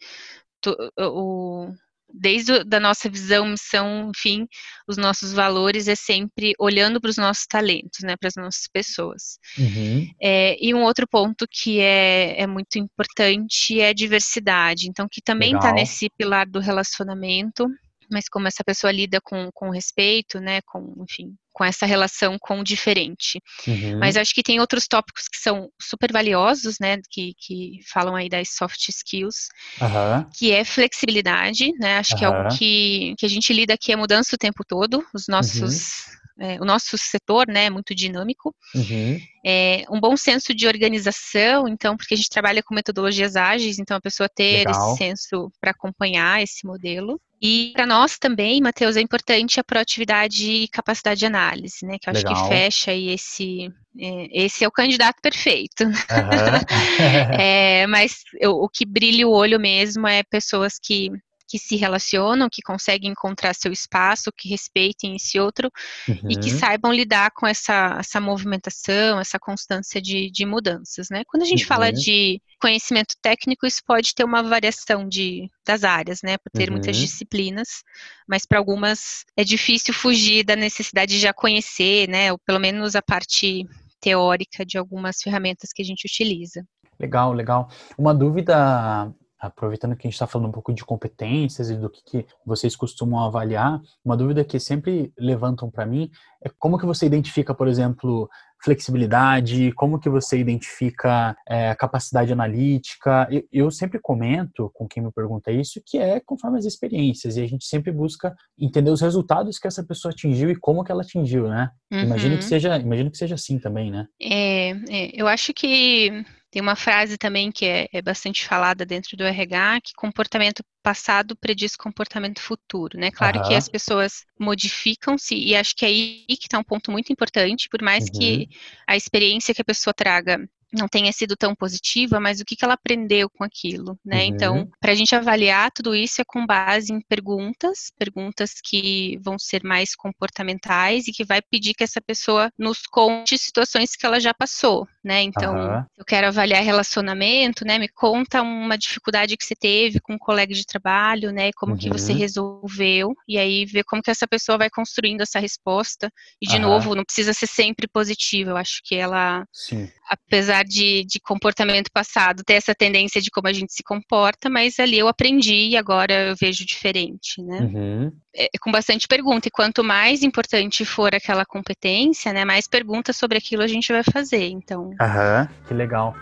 [0.96, 1.74] O,
[2.08, 4.48] desde da nossa visão, missão, enfim,
[4.88, 9.40] os nossos valores é sempre olhando para os nossos talentos, né, para as nossas pessoas.
[9.58, 10.08] Uhum.
[10.22, 15.22] É, e um outro ponto que é, é muito importante é a diversidade, então que
[15.22, 17.68] também está nesse pilar do relacionamento,
[18.12, 22.60] mas como essa pessoa lida com, com respeito, né, com, enfim, com essa relação com
[22.60, 23.40] o diferente.
[23.68, 24.00] Uhum.
[24.00, 28.28] Mas acho que tem outros tópicos que são super valiosos, né, que, que falam aí
[28.28, 29.48] das soft skills,
[29.80, 30.26] uhum.
[30.36, 32.20] que é flexibilidade, né, acho uhum.
[32.20, 35.28] que é algo que, que a gente lida aqui é mudança o tempo todo, os
[35.28, 38.54] nossos uhum é, o nosso setor né, é muito dinâmico.
[38.74, 39.20] Uhum.
[39.46, 43.98] É, um bom senso de organização, então, porque a gente trabalha com metodologias ágeis, então
[43.98, 44.90] a pessoa ter Legal.
[44.90, 47.20] esse senso para acompanhar esse modelo.
[47.46, 51.98] E para nós também, Matheus, é importante a proatividade e capacidade de análise, né?
[52.00, 52.32] Que eu Legal.
[52.32, 53.70] acho que fecha aí esse.
[54.00, 55.84] É, esse é o candidato perfeito.
[55.84, 55.92] Uhum.
[57.38, 61.12] é, mas eu, o que brilha o olho mesmo é pessoas que
[61.54, 65.70] que se relacionam, que conseguem encontrar seu espaço, que respeitem esse outro
[66.10, 66.32] uhum.
[66.32, 66.58] e que uhum.
[66.58, 71.22] saibam lidar com essa, essa movimentação, essa constância de, de mudanças, né?
[71.28, 71.68] Quando a gente uhum.
[71.68, 76.40] fala de conhecimento técnico, isso pode ter uma variação de, das áreas, né?
[76.40, 76.78] Por ter uhum.
[76.78, 77.84] muitas disciplinas,
[78.28, 82.32] mas para algumas é difícil fugir da necessidade de já conhecer, né?
[82.32, 83.64] Ou pelo menos a parte
[84.02, 86.66] teórica de algumas ferramentas que a gente utiliza.
[87.00, 87.70] Legal, legal.
[87.96, 89.14] Uma dúvida
[89.48, 92.76] aproveitando que a gente está falando um pouco de competências e do que, que, vocês
[92.76, 96.10] costumam avaliar, uma dúvida que sempre levantam para mim
[96.44, 98.30] é como que você identifica, por exemplo,
[98.64, 103.28] flexibilidade, como que você identifica é, capacidade analítica.
[103.30, 107.42] Eu, eu, sempre comento com quem me pergunta isso que é conforme as experiências e
[107.42, 111.02] a gente sempre busca entender os resultados que essa pessoa atingiu e como que ela
[111.02, 111.70] atingiu, né?
[111.92, 112.04] Uhum.
[112.04, 114.08] Imagino que seja, imagino que seja assim também, né?
[114.22, 116.24] É, é eu acho que
[116.54, 121.36] tem uma frase também que é, é, bastante falada dentro do RH, que comportamento passado
[121.36, 123.10] prediz comportamento futuro, né?
[123.10, 123.48] Claro uhum.
[123.48, 127.68] que as pessoas modificam-se e acho que é aí que está um ponto muito importante,
[127.68, 128.20] por mais uhum.
[128.20, 128.50] que
[128.86, 132.66] a experiência que a pessoa traga não tenha sido tão positiva, mas o que, que
[132.66, 134.24] ela aprendeu com aquilo, né?
[134.26, 134.60] Então, uhum.
[134.64, 139.40] Então, para a gente avaliar tudo isso é com base em perguntas, perguntas que vão
[139.40, 144.20] ser mais comportamentais e que vai pedir que essa pessoa nos conte situações que ela
[144.20, 145.22] já passou, né?
[145.22, 145.86] Então, uhum.
[145.98, 147.78] eu quero avaliar relacionamento, né?
[147.78, 151.52] Me conta uma dificuldade que você teve com um colega de trabalho, né?
[151.56, 151.78] Como uhum.
[151.78, 152.18] que você uhum.
[152.18, 156.10] resolveu e aí ver como que essa pessoa vai construindo essa resposta.
[156.42, 158.52] E de novo, não precisa ser sempre positiva.
[158.52, 159.90] Eu acho que ela, Sim.
[160.10, 164.80] apesar de, de comportamento passado ter essa tendência de como a gente se comporta, mas
[164.80, 167.60] ali eu aprendi e agora eu vejo diferente, né?
[167.60, 168.12] Uhum.
[168.36, 173.38] É, com bastante pergunta, e quanto mais importante for aquela competência, né, mais perguntas sobre
[173.38, 174.92] aquilo a gente vai fazer, então...
[175.00, 176.16] Aham, que legal.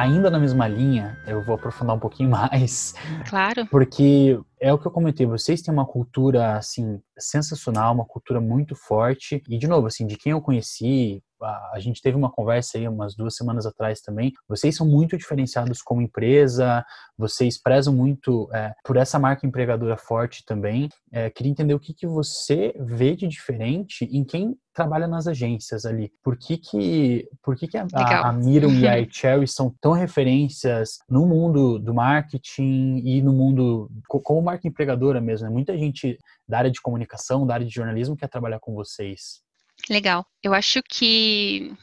[0.00, 2.94] Ainda na mesma linha, eu vou aprofundar um pouquinho mais.
[3.28, 3.66] Claro.
[3.66, 8.74] Porque é o que eu comentei, vocês têm uma cultura, assim, sensacional, uma cultura muito
[8.74, 9.42] forte.
[9.48, 13.14] E, de novo, assim, de quem eu conheci, a, gente teve uma conversa aí umas
[13.14, 14.32] duas semanas atrás também.
[14.48, 16.84] Vocês são muito diferenciados como empresa,
[17.16, 20.88] vocês prezam muito é, por essa marca empregadora forte também.
[21.10, 25.84] É, queria entender o que, que você vê de diferente em quem trabalha nas agências
[25.84, 26.10] ali.
[26.22, 29.92] Por que que, por que, que a, a, a Miriam e a Cherry são tão
[29.92, 35.46] referências no mundo do marketing e no mundo como marca empregadora mesmo?
[35.46, 35.52] Né?
[35.52, 39.42] Muita gente da área de comunicação, da área de jornalismo quer trabalhar com vocês.
[39.88, 40.24] Legal.
[40.42, 41.74] Eu acho que,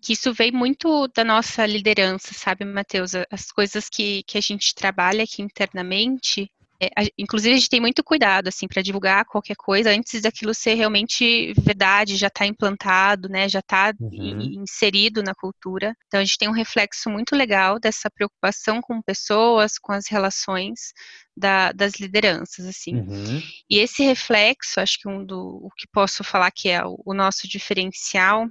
[0.00, 3.12] que isso vem muito da nossa liderança, sabe, Matheus?
[3.30, 7.80] As coisas que, que a gente trabalha aqui internamente, é, a, inclusive, a gente tem
[7.80, 13.28] muito cuidado, assim, para divulgar qualquer coisa antes daquilo ser realmente verdade, já está implantado,
[13.28, 14.60] né, já está uhum.
[14.62, 15.96] inserido na cultura.
[16.06, 20.92] Então, a gente tem um reflexo muito legal dessa preocupação com pessoas, com as relações
[21.36, 22.96] da, das lideranças, assim.
[22.96, 23.42] Uhum.
[23.68, 27.14] E esse reflexo, acho que um do o que posso falar que é o, o
[27.14, 28.48] nosso diferencial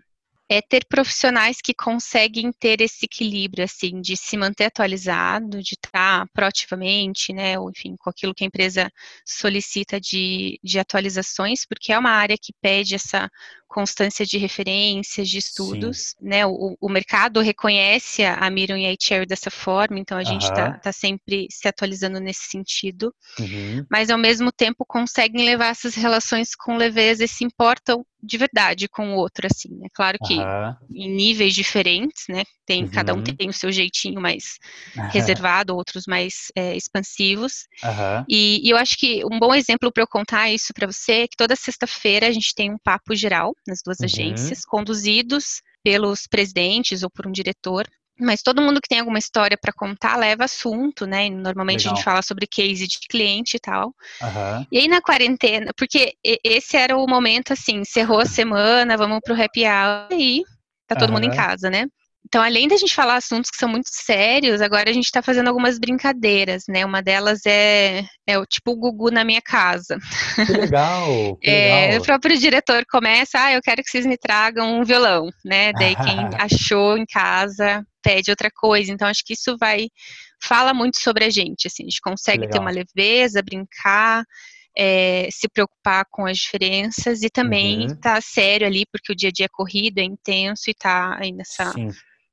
[0.50, 6.28] é ter profissionais que conseguem ter esse equilíbrio, assim, de se manter atualizado, de estar
[6.34, 8.92] proativamente, né, ou enfim, com aquilo que a empresa
[9.26, 13.30] solicita de, de atualizações, porque é uma área que pede essa
[13.68, 16.16] constância de referências, de estudos, Sim.
[16.22, 16.46] né?
[16.46, 20.72] O, o, mercado reconhece a Miriam e a Cherry dessa forma, então a gente está
[20.72, 23.86] tá sempre se atualizando nesse sentido, uhum.
[23.90, 28.88] mas ao mesmo tempo conseguem levar essas relações com leveza e se importam de verdade
[28.88, 29.88] com o outro, assim, né?
[29.94, 30.76] Claro que uhum.
[30.92, 32.44] em níveis diferentes, né?
[32.66, 32.92] Tem, uhum.
[32.92, 34.58] Cada um tem o seu jeitinho mais
[35.12, 37.68] reservado, outros mais é, expansivos.
[38.28, 41.28] E, e eu acho que um bom exemplo para eu contar isso para você é
[41.28, 44.06] que toda sexta-feira a gente tem um papo geral nas duas uhum.
[44.06, 47.88] agências, conduzidos pelos presidentes ou por um diretor
[48.20, 51.30] mas todo mundo que tem alguma história para contar leva assunto, né?
[51.30, 51.94] Normalmente Legal.
[51.94, 53.94] a gente fala sobre case de cliente e tal.
[54.22, 54.66] Uhum.
[54.72, 59.40] E aí na quarentena, porque esse era o momento assim, encerrou a semana, vamos pro
[59.40, 60.44] happy hour e
[60.88, 61.16] tá todo uhum.
[61.16, 61.86] mundo em casa, né?
[62.26, 65.48] Então, além da gente falar assuntos que são muito sérios, agora a gente está fazendo
[65.48, 66.86] algumas brincadeiras, né?
[66.86, 69.98] Uma delas é, é o tipo o Gugu na minha casa.
[70.46, 71.38] Que legal!
[71.42, 72.02] Que é, legal.
[72.02, 75.72] O próprio diretor começa, ah, eu quero que vocês me tragam um violão, né?
[75.72, 78.92] Daí quem achou em casa pede outra coisa.
[78.92, 79.88] Então, acho que isso vai
[80.44, 81.68] fala muito sobre a gente.
[81.68, 84.24] Assim, a gente consegue ter uma leveza, brincar.
[84.80, 88.02] É, se preocupar com as diferenças e também estar uhum.
[88.16, 91.32] tá sério ali, porque o dia a dia é corrido, é intenso e tá aí
[91.32, 91.90] nessa, Sim.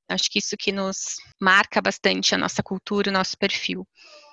[0.08, 3.86] Acho que isso que nos marca bastante a nossa cultura, o nosso perfil.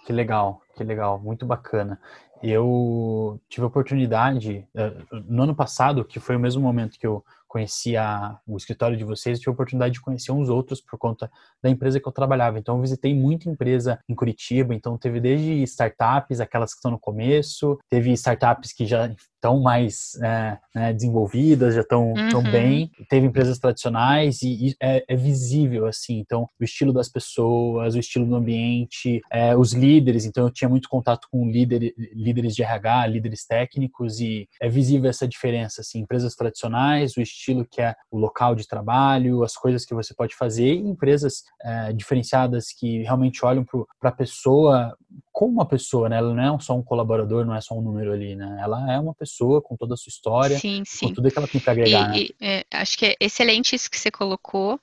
[0.06, 2.00] Que legal, que legal, muito bacana.
[2.44, 4.94] Eu tive a oportunidade, eh,
[5.28, 9.04] no ano passado, que foi o mesmo momento que eu conheci a, o escritório de
[9.04, 11.30] vocês, tive a oportunidade de conhecer uns outros por conta
[11.62, 12.58] da empresa que eu trabalhava.
[12.58, 14.74] Então, eu visitei muita empresa em Curitiba.
[14.74, 20.16] Então, teve desde startups, aquelas que estão no começo, teve startups que já estão mais
[20.24, 22.30] é, né, desenvolvidas, já estão uhum.
[22.30, 22.90] tão bem.
[23.10, 26.20] Teve empresas tradicionais e, e é, é, visível, assim.
[26.20, 30.24] Então, o estilo das pessoas, o estilo do ambiente, é, os líderes.
[30.26, 35.10] Então, eu tinha muito contato com líder, líderes de RH, líderes técnicos e é visível
[35.10, 36.00] essa diferença, assim.
[36.00, 40.36] Empresas tradicionais, o estilo que é o local de trabalho, as coisas que você pode
[40.36, 43.66] fazer e empresas é, diferenciadas que realmente olham
[44.00, 44.96] para a pessoa
[45.32, 46.18] como uma pessoa, né?
[46.18, 48.60] Ela não é só um colaborador, não é só um número ali, né?
[48.62, 51.08] Ela é uma pessoa com toda a sua história, sim, sim.
[51.08, 52.16] com tudo que ela tem para agregar.
[52.16, 52.20] E, né?
[52.20, 54.80] e, é, acho que é excelente isso que você colocou.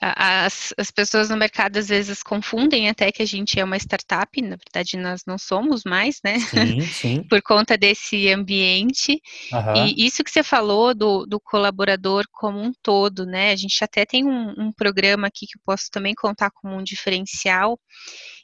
[0.00, 4.40] As, as pessoas no mercado às vezes confundem até que a gente é uma startup,
[4.40, 6.38] na verdade nós não somos mais, né?
[6.38, 7.22] Sim, sim.
[7.24, 9.20] Por conta desse ambiente.
[9.52, 9.86] Uhum.
[9.86, 13.52] E isso que você falou do, do, colaborador como um todo, né?
[13.52, 16.82] A gente até tem um, um programa aqui que eu posso também contar como um
[16.82, 17.78] diferencial,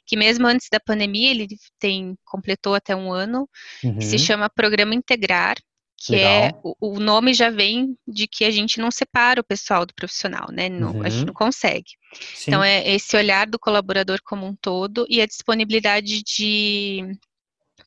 [0.05, 1.47] que mesmo antes da pandemia, ele
[1.79, 3.49] tem completou até um ano,
[3.83, 3.97] uhum.
[3.97, 4.21] que se uhum.
[4.21, 5.57] chama Programa Integrar,
[5.97, 6.43] que é, Legal.
[6.43, 9.93] é o, o, nome já vem de que a gente não separa o pessoal do
[9.95, 10.69] profissional, né?
[10.69, 11.01] Não, uhum.
[11.01, 11.27] A gente uhum.
[11.27, 11.91] não consegue.
[12.35, 12.51] Sim.
[12.51, 17.17] Então é esse olhar do colaborador como um todo e a disponibilidade de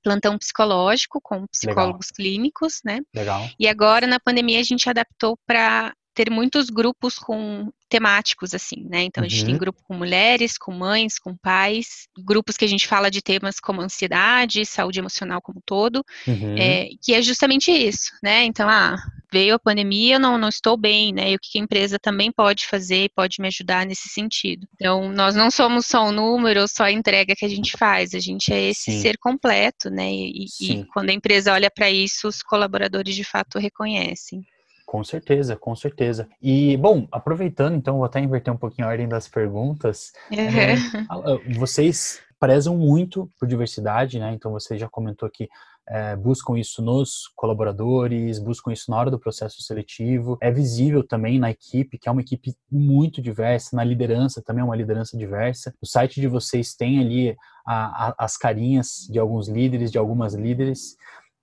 [0.03, 2.17] plantão psicológico com psicólogos Legal.
[2.17, 3.01] clínicos, né?
[3.15, 3.49] Legal.
[3.59, 9.05] E agora na pandemia a gente adaptou para ter muitos grupos com temáticos, assim, né?
[9.05, 9.59] Então, a gente tem uhum.
[9.59, 13.81] grupo com mulheres, com mães, com pais, grupos que a gente fala de temas como
[13.81, 16.57] ansiedade, saúde emocional como um todo, uhum.
[16.59, 18.45] é, que é justamente isso, né?
[18.45, 18.97] Então, ah,
[19.33, 21.31] veio a pandemia, eu não, não estou bem, né?
[21.31, 24.69] E o que a empresa também pode fazer, pode me ajudar nesse sentido.
[24.75, 28.21] Então, nós não somos só um número, só a entrega que a gente faz, a
[28.21, 29.01] gente é esse Sim.
[29.01, 30.13] ser completo, né?
[30.13, 34.45] E, e quando a empresa olha para isso, os colaboradores de fato reconhecem.
[34.91, 36.29] Com certeza, com certeza.
[36.43, 40.13] E, bom, aproveitando, então, vou até inverter um pouquinho a ordem das perguntas.
[40.33, 40.39] Uhum.
[40.39, 44.33] É, vocês prezam muito por diversidade, né?
[44.35, 45.49] Então, você já comentou que
[45.89, 50.37] é, buscam isso nos colaboradores, buscam isso na hora do processo seletivo.
[50.41, 54.65] É visível também na equipe, que é uma equipe muito diversa, na liderança também é
[54.65, 55.73] uma liderança diversa.
[55.81, 60.35] O site de vocês tem ali a, a, as carinhas de alguns líderes, de algumas
[60.35, 60.97] líderes.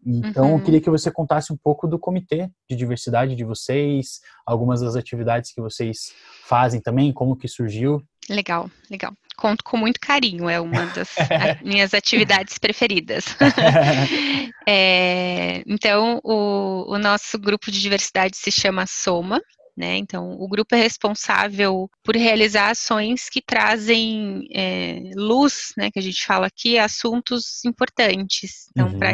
[0.09, 0.57] Então, uhum.
[0.57, 4.95] eu queria que você contasse um pouco do comitê de diversidade de vocês, algumas das
[4.95, 6.13] atividades que vocês
[6.45, 8.01] fazem também, como que surgiu.
[8.29, 9.13] Legal, legal.
[9.37, 11.09] Conto com muito carinho, é uma das
[11.63, 13.25] minhas atividades preferidas.
[14.67, 19.41] é, então, o, o nosso grupo de diversidade se chama Soma,
[19.77, 19.95] né?
[19.97, 26.01] Então, o grupo é responsável por realizar ações que trazem é, luz, né, que a
[26.01, 28.67] gente fala aqui, assuntos importantes.
[28.71, 28.97] Então, uhum.
[28.97, 29.11] para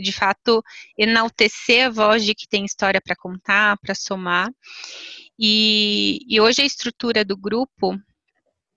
[0.00, 0.64] de fato
[0.96, 4.48] enaltecer a voz de que tem história para contar, para somar.
[5.38, 7.94] E, e hoje a estrutura do grupo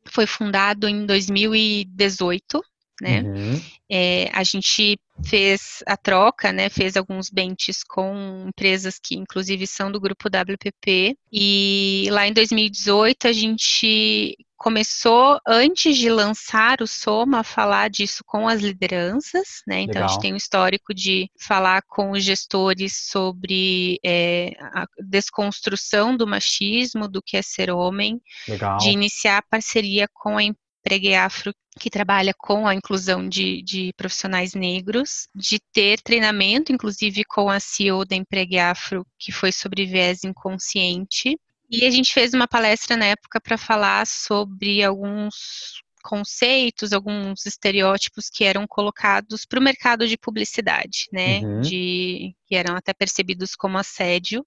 [0.06, 2.62] foi fundado em 2018,
[3.02, 3.22] né?
[3.22, 3.62] Uhum.
[3.90, 6.70] É, a gente fez a troca, né?
[6.70, 11.18] Fez alguns benches com empresas que, inclusive, são do grupo WPP.
[11.32, 18.24] E lá em 2018 a gente começou antes de lançar o Soma a falar disso
[18.24, 19.82] com as lideranças, né?
[19.82, 20.06] Então Legal.
[20.06, 26.28] a gente tem um histórico de falar com os gestores sobre é, a desconstrução do
[26.28, 28.78] machismo, do que é ser homem, Legal.
[28.78, 30.44] de iniciar parceria com a
[30.84, 37.24] Pregue Afro, que trabalha com a inclusão de, de, profissionais negros, de ter treinamento, inclusive
[37.24, 41.38] com a CEO da Empregue Afro, que foi sobre viés inconsciente.
[41.70, 48.30] E a gente fez uma palestra na época para falar sobre alguns conceitos, alguns estereótipos
[48.30, 51.40] que eram colocados para o mercado de publicidade, né?
[51.40, 51.62] Uhum.
[51.62, 54.46] De que eram até percebidos como assédio.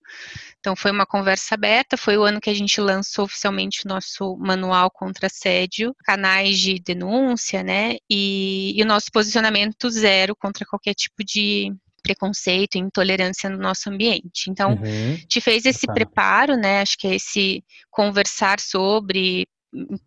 [0.61, 4.37] Então foi uma conversa aberta, foi o ano que a gente lançou oficialmente o nosso
[4.37, 7.97] manual contra assédio, canais de denúncia, né?
[8.11, 11.73] E, e o nosso posicionamento zero contra qualquer tipo de
[12.05, 14.51] preconceito e intolerância no nosso ambiente.
[14.51, 15.17] Então, uhum.
[15.27, 16.83] te fez esse preparo, né?
[16.83, 19.47] Acho que é esse conversar sobre,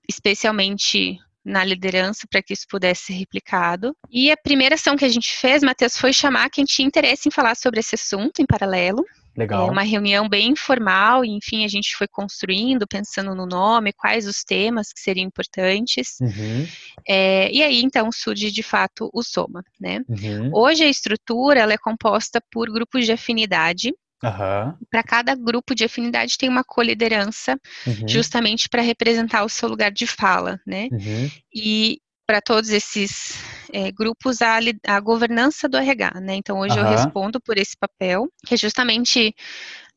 [0.07, 3.95] especialmente na liderança para que isso pudesse ser replicado.
[4.12, 7.31] E a primeira ação que a gente fez, Matheus, foi chamar quem tinha interesse em
[7.31, 9.03] falar sobre esse assunto em paralelo.
[9.36, 9.67] Legal.
[9.67, 14.27] É uma reunião bem informal, e, enfim, a gente foi construindo, pensando no nome, quais
[14.27, 16.17] os temas que seriam importantes.
[16.19, 16.67] Uhum.
[17.07, 20.01] É, e aí, então, surge de fato o Soma, né?
[20.10, 20.49] Uhum.
[20.51, 24.73] Hoje a estrutura ela é composta por grupos de afinidade, Uhum.
[24.89, 28.08] Para cada grupo de afinidade tem uma coliderança, uhum.
[28.08, 30.88] justamente para representar o seu lugar de fala, né?
[30.91, 31.30] Uhum.
[31.53, 36.36] E para todos esses é, grupos a, a, governança do RH, né?
[36.36, 39.34] Então hoje eu respondo por esse papel, que é justamente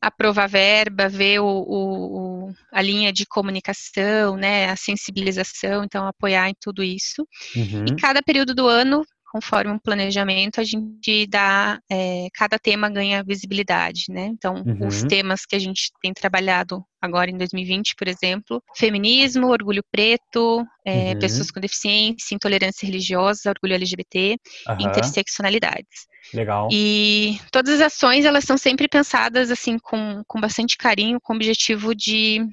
[0.01, 4.69] aprovar verba, ver o, o, a linha de comunicação, né?
[4.69, 7.27] A sensibilização, então apoiar em tudo isso.
[7.55, 7.85] Uhum.
[7.89, 13.23] E cada período do ano conforme um planejamento, a gente dá, é, cada tema ganha
[13.23, 14.25] visibilidade, né?
[14.25, 14.87] Então, uhum.
[14.87, 20.65] os temas que a gente tem trabalhado agora em 2020, por exemplo, feminismo, orgulho preto,
[20.85, 21.19] é, uhum.
[21.19, 24.35] pessoas com deficiência, intolerância religiosa, orgulho LGBT,
[24.67, 24.75] uhum.
[24.81, 26.07] interseccionalidades.
[26.33, 26.67] Legal.
[26.69, 31.35] E todas as ações, elas são sempre pensadas, assim, com, com bastante carinho, com o
[31.37, 32.45] objetivo de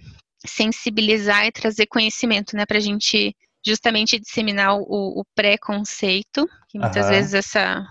[0.47, 3.35] sensibilizar e trazer conhecimento, né, para a gente
[3.67, 7.11] justamente disseminar o, o preconceito, que muitas uhum.
[7.11, 7.87] vezes essa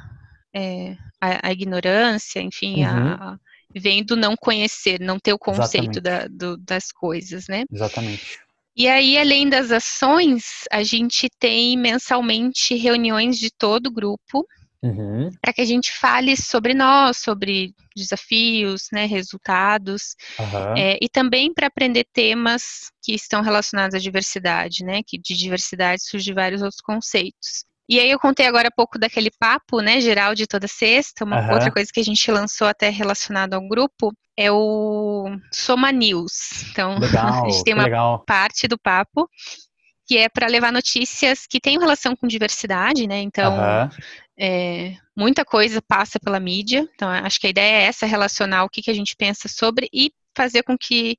[0.56, 2.88] é, a, a, ignorância, enfim, uhum.
[2.88, 3.38] a, a,
[3.76, 7.66] vem do não conhecer, não ter o conceito da, do, das coisas, né?
[7.72, 8.40] Exatamente.
[8.76, 14.46] E aí, além das ações, a gente tem mensalmente reuniões de todo o grupo,
[14.84, 15.32] Uhum.
[15.42, 20.78] para que a gente fale sobre nós, sobre desafios, né, resultados, uhum.
[20.78, 26.04] é, e também para aprender temas que estão relacionados à diversidade, né, que de diversidade
[26.04, 27.66] surgem vários outros conceitos.
[27.90, 31.40] E aí eu contei agora há pouco daquele papo, né, geral de toda sexta, uma
[31.42, 31.54] uhum.
[31.54, 36.70] outra coisa que a gente lançou até relacionado ao grupo é o Soma News.
[36.72, 38.24] Então, legal, a gente tem uma legal.
[38.26, 39.30] parte do papo
[40.08, 43.20] que é para levar notícias que têm relação com diversidade, né?
[43.20, 43.90] Então, uhum.
[44.40, 46.88] é, muita coisa passa pela mídia.
[46.96, 49.90] Então, acho que a ideia é essa, relacionar o que, que a gente pensa sobre
[49.94, 51.18] e fazer com que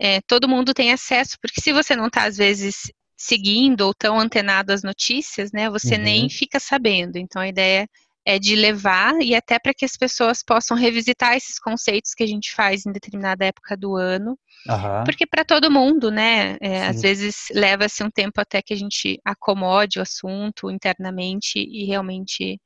[0.00, 4.18] é, todo mundo tenha acesso, porque se você não está, às vezes, seguindo ou tão
[4.18, 6.02] antenado às notícias, né, você uhum.
[6.02, 7.16] nem fica sabendo.
[7.16, 7.88] Então, a ideia
[8.26, 12.26] é de levar e até para que as pessoas possam revisitar esses conceitos que a
[12.26, 15.04] gente faz em determinada época do ano Uhum.
[15.04, 16.56] Porque para todo mundo, né?
[16.60, 21.84] É, às vezes leva-se um tempo até que a gente acomode o assunto internamente e
[21.84, 22.58] realmente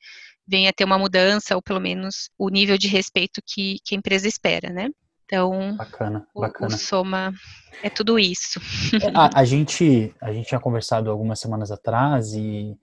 [0.47, 4.29] venha ter uma mudança, ou pelo menos o nível de respeito que, que a empresa
[4.29, 4.89] espera, né?
[5.29, 6.75] Então, bacana, o, bacana.
[6.75, 7.35] o Soma
[7.83, 8.59] é tudo isso.
[8.95, 12.75] É, a, a, gente, a gente tinha conversado algumas semanas atrás e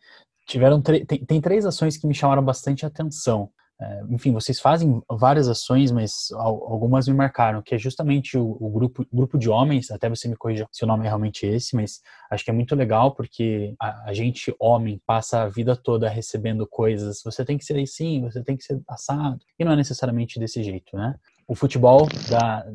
[0.46, 3.50] tiveram tem, tem três ações que me chamaram bastante atenção.
[3.82, 8.70] É, enfim, vocês fazem várias ações, mas algumas me marcaram, que é justamente o, o
[8.70, 12.00] grupo, grupo de homens, até você me corrija se o nome é realmente esse, mas
[12.30, 16.66] acho que é muito legal porque a, a, gente, homem, passa a vida toda recebendo
[16.66, 20.40] coisas, você tem que ser assim, você tem que ser assado, e não é necessariamente
[20.40, 21.16] desse jeito, né?
[21.48, 22.66] O futebol da,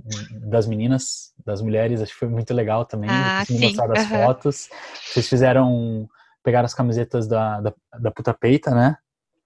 [0.48, 4.68] das meninas, das mulheres, acho que foi muito legal também, ah, me mostraram as fotos,
[5.12, 6.08] vocês fizeram,
[6.42, 8.96] pegaram as camisetas da, da, da Puta Peita, né?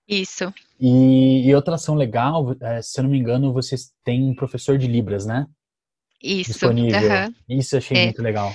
[0.06, 0.52] Isso.
[0.78, 4.76] E, e, outra ação legal, é, se eu não me engano, vocês têm um professor
[4.76, 5.46] de Libras, né?
[6.22, 6.52] Isso.
[6.52, 7.00] Disponível.
[7.00, 7.58] Uhum.
[7.58, 8.04] Isso eu achei é.
[8.04, 8.54] muito legal.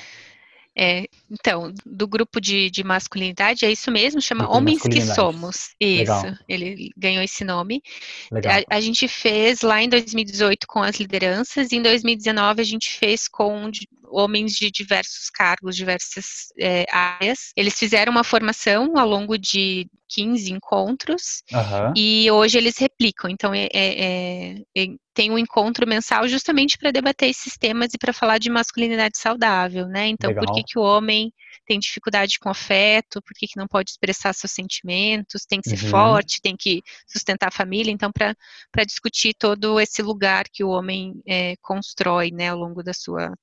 [0.81, 5.75] É, então, do grupo de, de masculinidade, é isso mesmo, chama grupo Homens que Somos.
[5.77, 6.37] Isso, legal.
[6.47, 7.83] ele ganhou esse nome.
[8.31, 12.91] A, a, gente fez lá em 2018 com as lideranças, e em 2019 a gente
[12.91, 13.69] fez com
[14.09, 17.51] homens de diversos cargos, diversas é, áreas.
[17.55, 21.93] Eles fizeram uma formação ao longo de 15 encontros uhum.
[21.95, 23.29] e hoje eles replicam.
[23.29, 28.13] Então, é, é, é tem um encontro mensal justamente para debater esses temas e para
[28.13, 30.07] falar de masculinidade saudável, né?
[30.07, 30.45] Então, Legal.
[30.45, 31.33] por que, que o homem
[31.65, 35.83] tem dificuldade com afeto, por que, que não pode expressar seus sentimentos, tem que ser
[35.83, 35.91] uhum.
[35.91, 37.91] forte, tem que sustentar a família.
[37.91, 42.93] Então, para discutir todo esse lugar que o homem é, constrói né, ao longo da
[42.93, 43.33] sua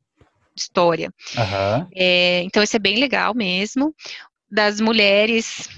[0.56, 1.10] história.
[1.36, 1.88] Uhum.
[1.94, 3.94] É, então, isso é bem legal mesmo.
[4.50, 5.68] Das mulheres,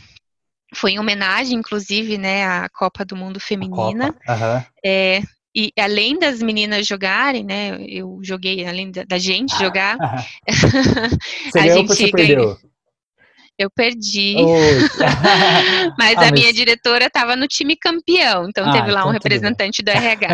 [0.75, 4.15] foi em homenagem, inclusive, né, à Copa do Mundo Feminina.
[4.29, 4.65] Uhum.
[4.85, 5.23] É,
[5.55, 9.97] e além das meninas jogarem, né, eu joguei, além da, da gente jogar,
[11.51, 12.59] você a gente ganhou.
[13.59, 14.37] Eu perdi.
[15.99, 16.33] Mas ah, a mas...
[16.33, 20.29] minha diretora estava no time campeão, então ah, teve lá então um representante do RH.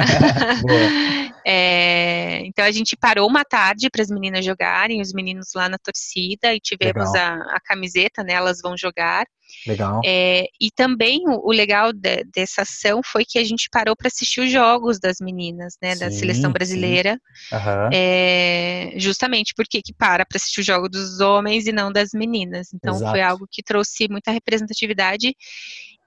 [1.47, 5.79] é, então a gente parou uma tarde para as meninas jogarem, os meninos lá na
[5.79, 8.35] torcida, e tivemos a, a, camiseta, né?
[8.35, 9.25] Elas vão jogar.
[9.67, 10.01] Legal.
[10.05, 14.09] É, e também o, o legal de, dessa ação foi que a gente parou para
[14.09, 17.19] assistir os jogos das meninas, né, sim, da seleção brasileira.
[17.53, 17.91] Uhum.
[17.93, 22.69] É, justamente porque que para para assistir o jogo dos homens e não das meninas.
[22.75, 23.11] Então Exato.
[23.11, 25.35] foi algo que trouxe muita representatividade.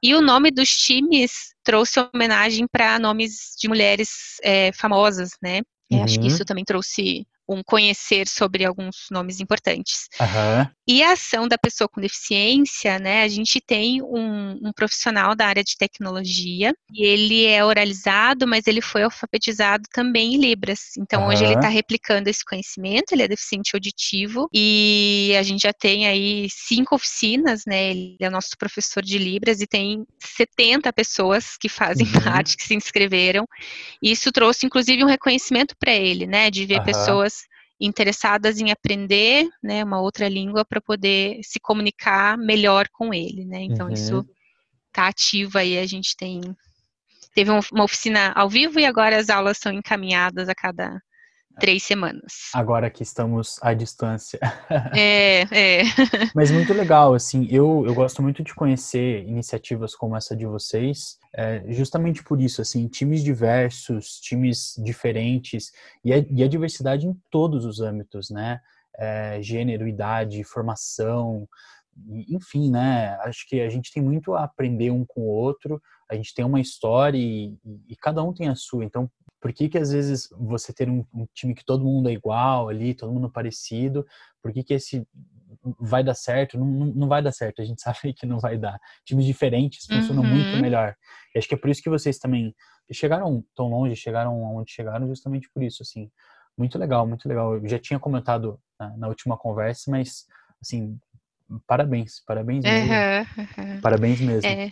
[0.01, 4.09] E o nome dos times trouxe homenagem para nomes de mulheres
[4.43, 5.61] é, famosas, né?
[5.91, 6.03] Uhum.
[6.03, 6.27] Acho que uhum.
[6.27, 10.07] isso também trouxe um conhecer sobre alguns nomes importantes.
[10.19, 10.69] Uhum.
[10.88, 13.23] E a ação da pessoa com deficiência, né?
[13.23, 18.67] A gente tem um, um, profissional da área de tecnologia e ele é oralizado, mas
[18.67, 20.95] ele foi alfabetizado também em Libras.
[20.97, 21.27] Então uhum.
[21.27, 26.07] hoje ele está replicando esse conhecimento, ele é deficiente auditivo e a gente já tem
[26.07, 27.91] aí cinco oficinas, né?
[27.91, 32.21] Ele é nosso professor de Libras e tem 70 pessoas que fazem uhum.
[32.23, 33.45] parte, que se inscreveram.
[34.01, 36.49] E isso trouxe inclusive um reconhecimento para ele, né?
[36.49, 37.43] De ver pessoas
[37.80, 43.61] interessadas em aprender né, uma outra língua para poder se comunicar melhor com ele, né?
[43.61, 43.93] Então uhum.
[43.93, 44.25] isso
[44.88, 46.41] está ativo aí, a gente tem
[47.36, 50.99] teve uma oficina ao vivo e agora as aulas são encaminhadas a cada
[51.59, 52.49] três semanas.
[52.53, 54.39] Agora que estamos à distância.
[54.95, 55.84] É, é.
[56.34, 61.17] Mas muito legal, assim, eu, eu gosto muito de conhecer iniciativas como essa de vocês,
[61.38, 65.71] é, justamente por isso, assim, times diversos, times diferentes,
[66.03, 68.59] e a, e a diversidade em todos os âmbitos, né?
[68.97, 71.47] É, gênero, idade, formação,
[72.27, 73.15] enfim, né?
[73.21, 75.79] Acho que a gente tem muito a aprender um com o outro,
[76.09, 77.55] a gente tem uma história e,
[77.88, 78.83] e, cada um tem a sua.
[78.83, 79.07] Então,
[79.39, 82.67] por que que às vezes você ter um, um, time que todo mundo é igual
[82.69, 84.03] ali, todo mundo parecido,
[84.41, 85.07] por que que esse
[85.79, 86.57] vai dar certo?
[86.57, 88.79] Não, não vai dar certo, a gente sabe que não vai dar.
[89.05, 90.29] Times diferentes funcionam uhum.
[90.29, 90.95] muito melhor.
[91.33, 92.55] E acho que é por isso que vocês também
[92.91, 96.09] chegaram tão longe, chegaram aonde chegaram, justamente por isso, assim.
[96.57, 97.55] Muito legal, muito legal.
[97.55, 100.25] Eu já tinha comentado na, na última conversa, mas,
[100.61, 100.97] assim,
[101.67, 102.91] parabéns, parabéns mesmo.
[102.93, 103.81] Uhum, uhum.
[103.81, 104.49] Parabéns mesmo.
[104.49, 104.71] É.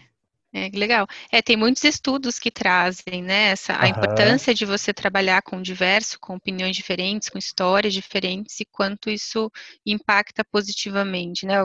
[0.57, 1.05] É, legal.
[1.29, 3.89] É, tem muitos estudos que trazem, né, essa, a uhum.
[3.89, 9.51] importância de você trabalhar com diverso, com opiniões diferentes, com histórias diferentes e quanto isso
[9.85, 11.57] impacta positivamente, né?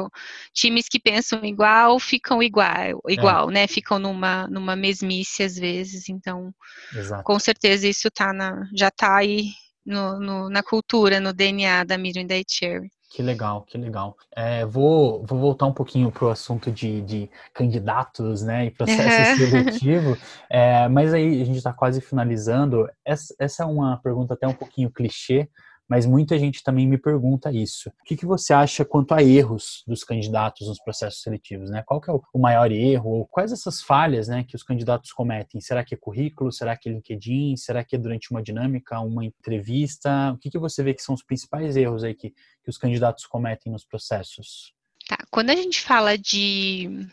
[0.53, 3.53] Times que pensam igual ficam igual, igual, é.
[3.53, 3.67] né?
[3.69, 6.53] Ficam numa, numa mesmice às vezes, então,
[6.93, 7.23] Exato.
[7.23, 9.53] com certeza isso tá na, já está aí
[9.87, 12.91] no, no, na cultura, no DNA da Miriam da Cherry.
[13.11, 14.17] Que legal, que legal.
[14.31, 19.37] É, vou, vou voltar um pouquinho para o assunto de, de, candidatos né, e processo
[19.51, 20.17] seletivo,
[20.49, 22.89] é, mas aí a gente está quase finalizando.
[23.05, 25.49] Essa, essa é uma pergunta até um pouquinho clichê,
[25.91, 27.89] mas muita gente também me pergunta isso.
[27.89, 31.69] O que, que você acha quanto a erros dos candidatos nos processos seletivos?
[31.69, 31.83] Né?
[31.85, 33.11] Qual que é o maior erro?
[33.11, 35.61] Ou quais essas falhas né, que os candidatos cometem?
[35.61, 36.53] Será que é currículo?
[36.53, 37.57] Será que é LinkedIn?
[37.57, 40.31] Será que é durante uma dinâmica, uma entrevista?
[40.33, 43.27] O que, que você vê que são os principais erros aí que, que os candidatos
[43.27, 44.73] cometem nos processos?
[45.09, 45.19] Tá.
[45.29, 47.09] Quando a gente fala de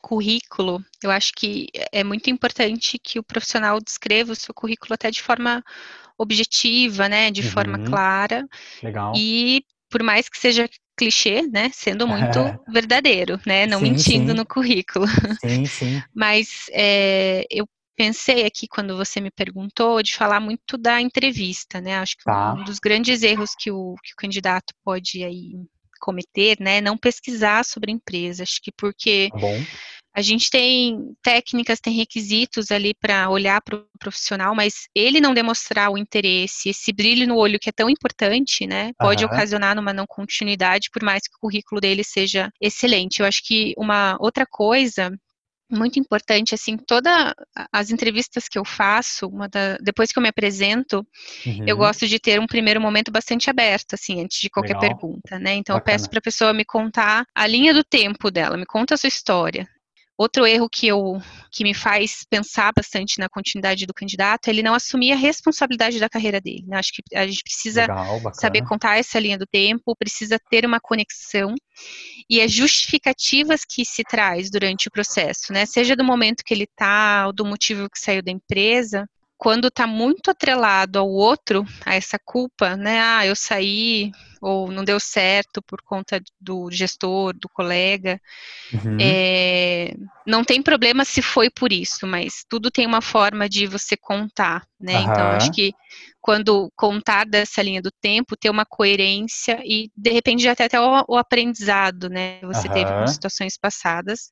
[0.00, 5.10] currículo, eu acho que é muito importante que o profissional descreva o seu currículo até
[5.10, 5.62] de forma
[6.18, 7.50] objetiva, né, de uhum.
[7.50, 8.46] forma clara.
[8.82, 9.12] Legal.
[9.16, 12.38] E por mais que seja clichê, né, sendo muito
[12.68, 14.36] verdadeiro, né, não sim, mentindo sim.
[14.36, 15.06] no currículo.
[15.44, 16.02] Sim, sim.
[16.14, 21.96] Mas é, eu pensei aqui quando você me perguntou de falar muito da entrevista, né?
[21.98, 22.54] Acho que tá.
[22.54, 25.52] um dos grandes erros que o, que o candidato pode aí
[26.00, 28.42] cometer, né, não pesquisar sobre a empresa.
[28.42, 29.38] Acho que porque tá
[30.14, 35.34] a gente tem técnicas, tem requisitos ali para olhar para o profissional, mas ele não
[35.34, 39.30] demonstrar o interesse, esse brilho no olho que é tão importante, né, pode uhum.
[39.30, 43.20] ocasionar numa não continuidade, por mais que o currículo dele seja excelente.
[43.20, 45.12] Eu acho que uma outra coisa
[45.70, 47.34] muito importante, assim, todas
[47.72, 51.06] as entrevistas que eu faço, da, depois que eu me apresento,
[51.44, 51.64] uhum.
[51.66, 54.96] eu gosto de ter um primeiro momento bastante aberto, assim, antes de qualquer Legal.
[54.96, 55.54] pergunta, né?
[55.54, 55.94] Então, Bacana.
[55.94, 58.96] eu peço para a pessoa me contar a linha do tempo dela, me conta a
[58.96, 59.68] sua história,
[60.16, 64.62] Outro erro que, eu, que me faz pensar bastante na continuidade do candidato é ele
[64.62, 66.64] não assumir a responsabilidade da carreira dele.
[66.68, 66.76] Né?
[66.76, 70.78] Acho que a gente precisa Legal, saber contar essa linha do tempo, precisa ter uma
[70.78, 71.54] conexão
[72.30, 75.66] e as justificativas que se traz durante o processo, né?
[75.66, 79.86] seja do momento que ele está ou do motivo que saiu da empresa, quando está
[79.86, 83.00] muito atrelado ao outro, a essa culpa, né?
[83.00, 84.10] Ah, eu saí
[84.44, 88.20] ou não deu certo por conta do gestor, do colega.
[88.74, 88.98] Uhum.
[89.00, 89.94] É,
[90.26, 94.66] não tem problema se foi por isso, mas tudo tem uma forma de você contar,
[94.78, 95.00] né?
[95.00, 95.72] Então, acho que
[96.20, 101.04] quando contar dessa linha do tempo, ter uma coerência e, de repente, ter até o,
[101.08, 102.38] o aprendizado, né?
[102.40, 104.30] que Você teve com situações passadas.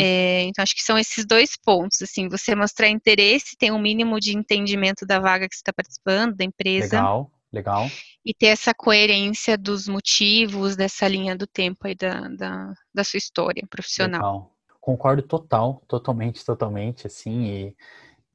[0.00, 4.20] É, então, acho que são esses dois pontos, assim, você mostrar interesse, ter um mínimo
[4.20, 7.88] de entendimento da vaga que você está participando, da empresa, Legal, legal.
[8.24, 13.18] e ter essa coerência dos motivos dessa linha do tempo aí da, da, da sua
[13.18, 14.20] história profissional.
[14.20, 14.52] Legal.
[14.80, 17.76] Concordo total, totalmente, totalmente, assim, e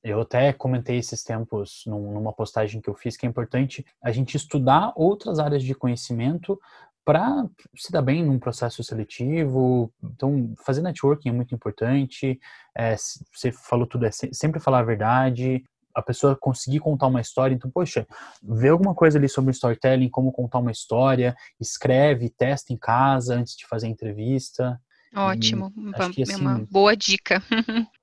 [0.03, 4.11] eu até comentei esses tempos num- numa postagem que eu fiz que é importante a
[4.11, 6.57] gente estudar outras áreas de conhecimento
[7.03, 7.45] para
[7.75, 9.91] se dar bem num processo seletivo.
[10.03, 12.39] Então, fazer networking é muito importante.
[12.75, 12.95] É,
[13.33, 15.63] você falou tudo, é se- sempre falar a verdade.
[15.97, 17.55] A pessoa conseguir contar uma história.
[17.55, 18.05] Então, poxa,
[18.43, 23.55] vê alguma coisa ali sobre storytelling, como contar uma história, escreve, testa em casa antes
[23.55, 24.79] de fazer a entrevista.
[25.15, 25.71] Ótimo,
[26.13, 27.41] que, é uma assim, boa dica.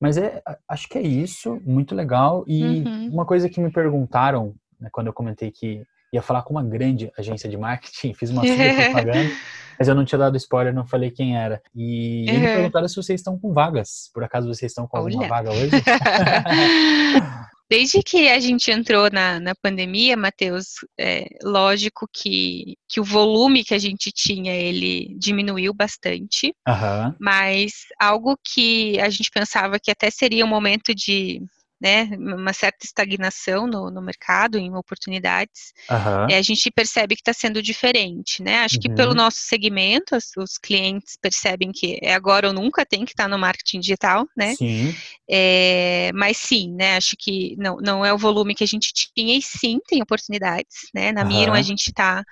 [0.00, 2.44] Mas é, acho que é isso, muito legal.
[2.46, 3.08] E Uhum.
[3.12, 5.82] uma coisa que me perguntaram, né, quando eu comentei que
[6.12, 8.42] ia falar com uma grande agência de marketing, fiz uma
[8.92, 9.30] propaganda,
[9.78, 11.60] mas eu não tinha dado spoiler, não falei quem era.
[11.74, 12.52] E eles me Uhum.
[12.52, 14.10] perguntaram se vocês estão com vagas.
[14.12, 15.28] Por acaso vocês estão com alguma Olha.
[15.28, 15.70] vaga hoje?
[17.68, 20.66] Desde que a gente entrou na, na pandemia, Matheus,
[21.00, 27.72] é lógico que, que o volume que a gente tinha, ele diminuiu bastante, Aham, mas
[27.98, 31.40] algo que a gente pensava que até seria um momento de,
[31.84, 37.22] né, uma certa estagnação no, no mercado, em oportunidades, aham, é, a gente percebe que
[37.22, 38.60] está sendo diferente, né?
[38.60, 39.16] Acho que pelo Uhum.
[39.16, 43.38] nosso segmento, as- os clientes percebem que é agora ou nunca tem que estar no
[43.38, 44.56] marketing digital, né?
[44.56, 46.96] sim, É, mas sim, né?
[46.96, 50.88] Acho que não, não é o volume que a gente tinha, e sim tem oportunidades,
[50.94, 51.12] né?
[51.12, 52.24] Na Miron a gente tá,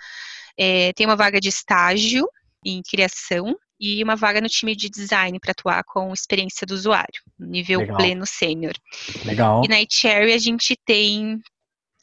[0.58, 2.26] é, tem uma vaga de estágio
[2.64, 7.20] em criação e uma vaga no time de design para atuar com experiência do usuário,
[7.38, 7.96] nível Legal.
[7.96, 8.74] pleno sênior.
[9.24, 11.40] legal, E na Cherry a gente tem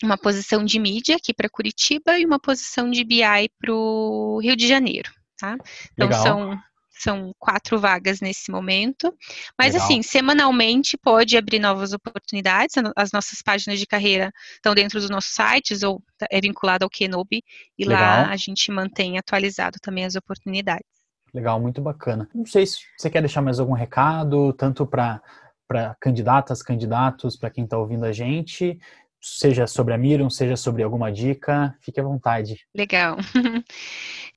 [0.03, 4.55] uma posição de mídia aqui para Curitiba e uma posição de BI para o Rio
[4.55, 5.55] de Janeiro, tá?
[5.93, 6.59] Então legal, são
[7.01, 9.13] são quatro vagas nesse momento,
[9.57, 9.85] mas Legal.
[9.87, 12.75] assim semanalmente pode abrir novas oportunidades.
[12.95, 16.89] As nossas páginas de carreira estão dentro dos nossos sites ou tá- é vinculado ao
[16.89, 17.43] Kenobi
[17.77, 18.01] e Legal.
[18.23, 20.85] lá a gente mantém atualizado também as oportunidades.
[21.33, 22.27] legal, muito bacana.
[22.33, 25.21] Não sei se você quer deixar mais algum recado, tanto para
[25.67, 28.79] para candidatas, candidatos, para quem está ouvindo a gente,
[29.21, 32.65] seja sobre a Mirum, seja sobre alguma dica, fique à vontade.
[32.73, 33.17] Legal.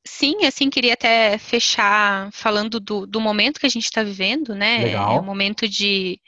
[0.04, 4.84] Sim, assim, queria até fechar falando do, do momento que a gente está vivendo, né?
[4.84, 5.16] Legal.
[5.16, 6.20] É um momento de,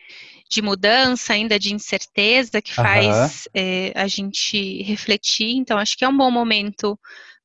[0.48, 5.56] de mudança, ainda de incerteza, que faz é, a gente refletir.
[5.56, 6.98] Então, acho que é um bom momento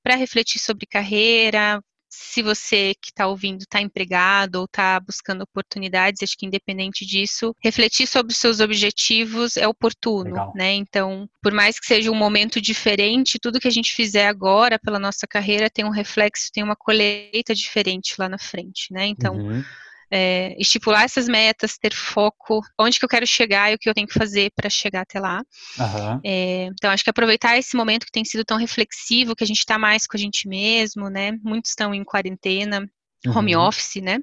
[0.03, 1.83] para refletir sobre carreira.
[2.09, 7.55] Se você que está ouvindo está empregado ou está buscando oportunidades, acho que independente disso,
[7.63, 10.53] refletir sobre os seus objetivos é oportuno, Legal.
[10.55, 10.73] né?
[10.73, 14.99] Então, por mais que seja um momento diferente, tudo que a gente fizer agora pela
[14.99, 19.05] nossa carreira tem um reflexo, tem uma colheita diferente lá na frente, né?
[19.05, 19.63] Então, Uhum.
[20.11, 23.93] É, estipular essas metas, ter foco, onde que eu quero chegar e o que eu
[23.93, 25.43] tenho que fazer para chegar até lá.
[25.79, 26.19] Aham.
[26.23, 29.59] É, então, acho que aproveitar esse momento que tem sido tão reflexivo, que a gente
[29.59, 31.33] está mais com a gente mesmo, né?
[31.43, 32.89] Muitos estão em quarentena,
[33.27, 33.63] home Uhum.
[33.63, 34.19] office, né?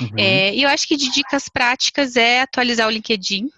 [0.00, 0.08] Uhum.
[0.18, 3.48] É, e eu acho que de dicas práticas é atualizar o LinkedIn.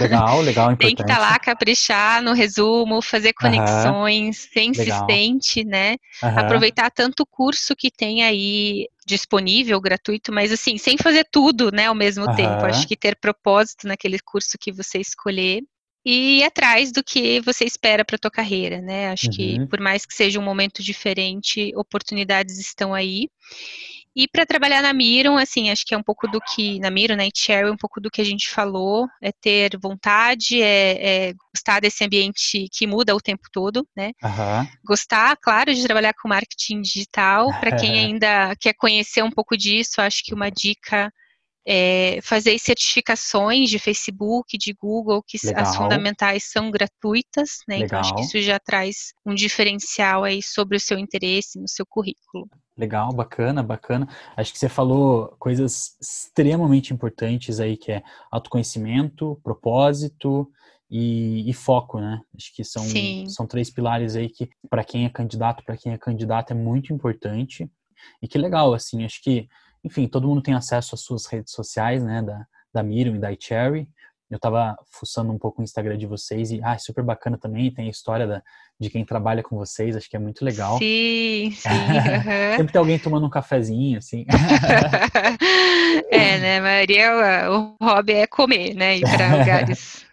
[0.00, 1.02] Legal, legal, Tem que importante.
[1.02, 4.70] estar lá, caprichar no resumo, fazer conexões, ser Legal.
[4.70, 5.96] insistente, né?
[6.22, 6.40] Aham.
[6.40, 11.86] Aproveitar tanto o curso que tem aí disponível, gratuito, mas assim, sem fazer tudo, né,
[11.86, 12.34] ao mesmo Aham.
[12.36, 12.66] tempo.
[12.66, 15.62] Acho que ter propósito naquele curso que você escolher
[16.04, 19.10] e ir atrás do que você espera para tua carreira, né?
[19.10, 19.66] Acho que Uhum.
[19.68, 23.28] por mais que seja um momento diferente, oportunidades estão aí.
[24.14, 27.16] E para trabalhar na Miron, assim, acho que é um pouco do que, na Miron,
[27.16, 31.80] na Cherry, um pouco do que a gente falou, é ter vontade, é, é gostar
[31.80, 34.12] desse ambiente que muda o tempo todo, né?
[34.22, 34.68] Aham.
[34.84, 37.48] Gostar, claro, de trabalhar com marketing digital.
[37.58, 41.10] Para quem ainda quer conhecer um pouco disso, acho que uma dica
[41.66, 45.62] é fazer certificações de Facebook, de Google, que Legal.
[45.62, 47.78] as fundamentais são gratuitas, né?
[47.78, 48.28] Então acho que Legal.
[48.28, 52.48] isso já traz um diferencial aí sobre o seu interesse no seu currículo.
[52.76, 54.08] Legal, bacana, bacana.
[54.36, 60.50] Acho que você falou coisas extremamente importantes aí, que é autoconhecimento, propósito
[60.90, 62.20] e, e foco, né?
[62.36, 63.26] Acho que são, Sim.
[63.28, 66.92] são três pilares aí que, para quem é candidato, para quem é candidata, é muito
[66.92, 67.70] importante.
[68.20, 69.48] E que legal, assim, acho que,
[69.84, 73.32] enfim, todo mundo tem acesso às suas redes sociais, né, da, da Miriam e da
[73.32, 73.88] iCherry.
[74.30, 77.72] Eu estava fuçando um pouco o Instagram de vocês e, ah, é super bacana também,
[77.72, 78.42] tem a história da,
[78.80, 80.78] de quem trabalha com vocês, acho que é muito legal.
[80.78, 82.56] Sim, sim.
[82.56, 84.24] Sempre tem alguém tomando um cafezinho, assim.
[86.10, 90.06] é, né, Maria, o hobby é comer, né, ir para lugares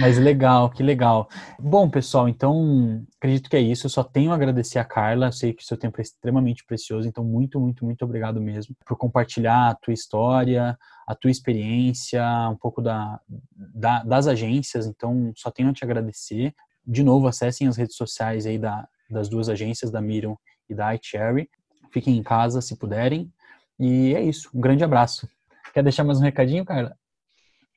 [0.00, 1.28] Mas legal, que legal.
[1.58, 3.86] Bom, pessoal, então acredito que é isso.
[3.86, 5.26] Eu só tenho a agradecer a Carla.
[5.26, 8.74] Eu sei que o seu tempo é extremamente precioso, então muito, muito, muito obrigado mesmo
[8.84, 10.76] por compartilhar a tua história,
[11.06, 13.20] a tua experiência, um pouco da,
[13.56, 14.86] da das agências.
[14.86, 16.52] Então, só tenho a te agradecer.
[16.84, 20.36] De novo, acessem as redes sociais aí da, das duas agências, da Miriam
[20.68, 21.48] e da iCherry.
[21.92, 23.32] Fiquem em casa se puderem.
[23.78, 24.50] E é isso.
[24.52, 25.28] Um grande abraço.
[25.72, 26.96] Quer deixar mais um recadinho, Carla?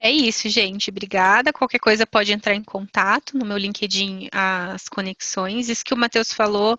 [0.04, 0.89] É isso, gente.
[0.89, 1.54] Obrigada.
[1.54, 5.70] Qualquer coisa pode entrar em contato no meu LinkedIn, as conexões.
[5.70, 6.76] Isso que o Matheus falou,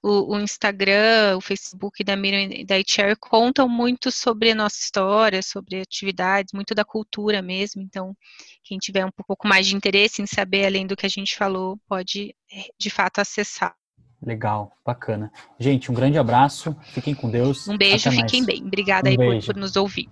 [0.00, 4.78] o, o, Instagram, o Facebook da Miriam e da iChare contam muito sobre a nossa
[4.78, 7.82] história, sobre atividades, muito da cultura mesmo.
[7.82, 8.16] Então,
[8.62, 11.76] quem tiver um pouco mais de interesse em saber além do que a gente falou,
[11.88, 13.79] pode é, de fato acessar.
[14.24, 15.32] Legal, bacana.
[15.58, 16.76] Gente, um grande abraço.
[16.92, 17.66] Fiquem com Deus.
[17.66, 18.62] Um beijo, fiquem bem.
[18.62, 20.08] Obrigada um aí por, por, nos ouvir.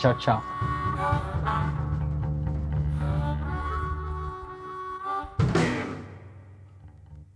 [0.00, 0.42] Tchau, tchau.
[0.94, 1.83] You.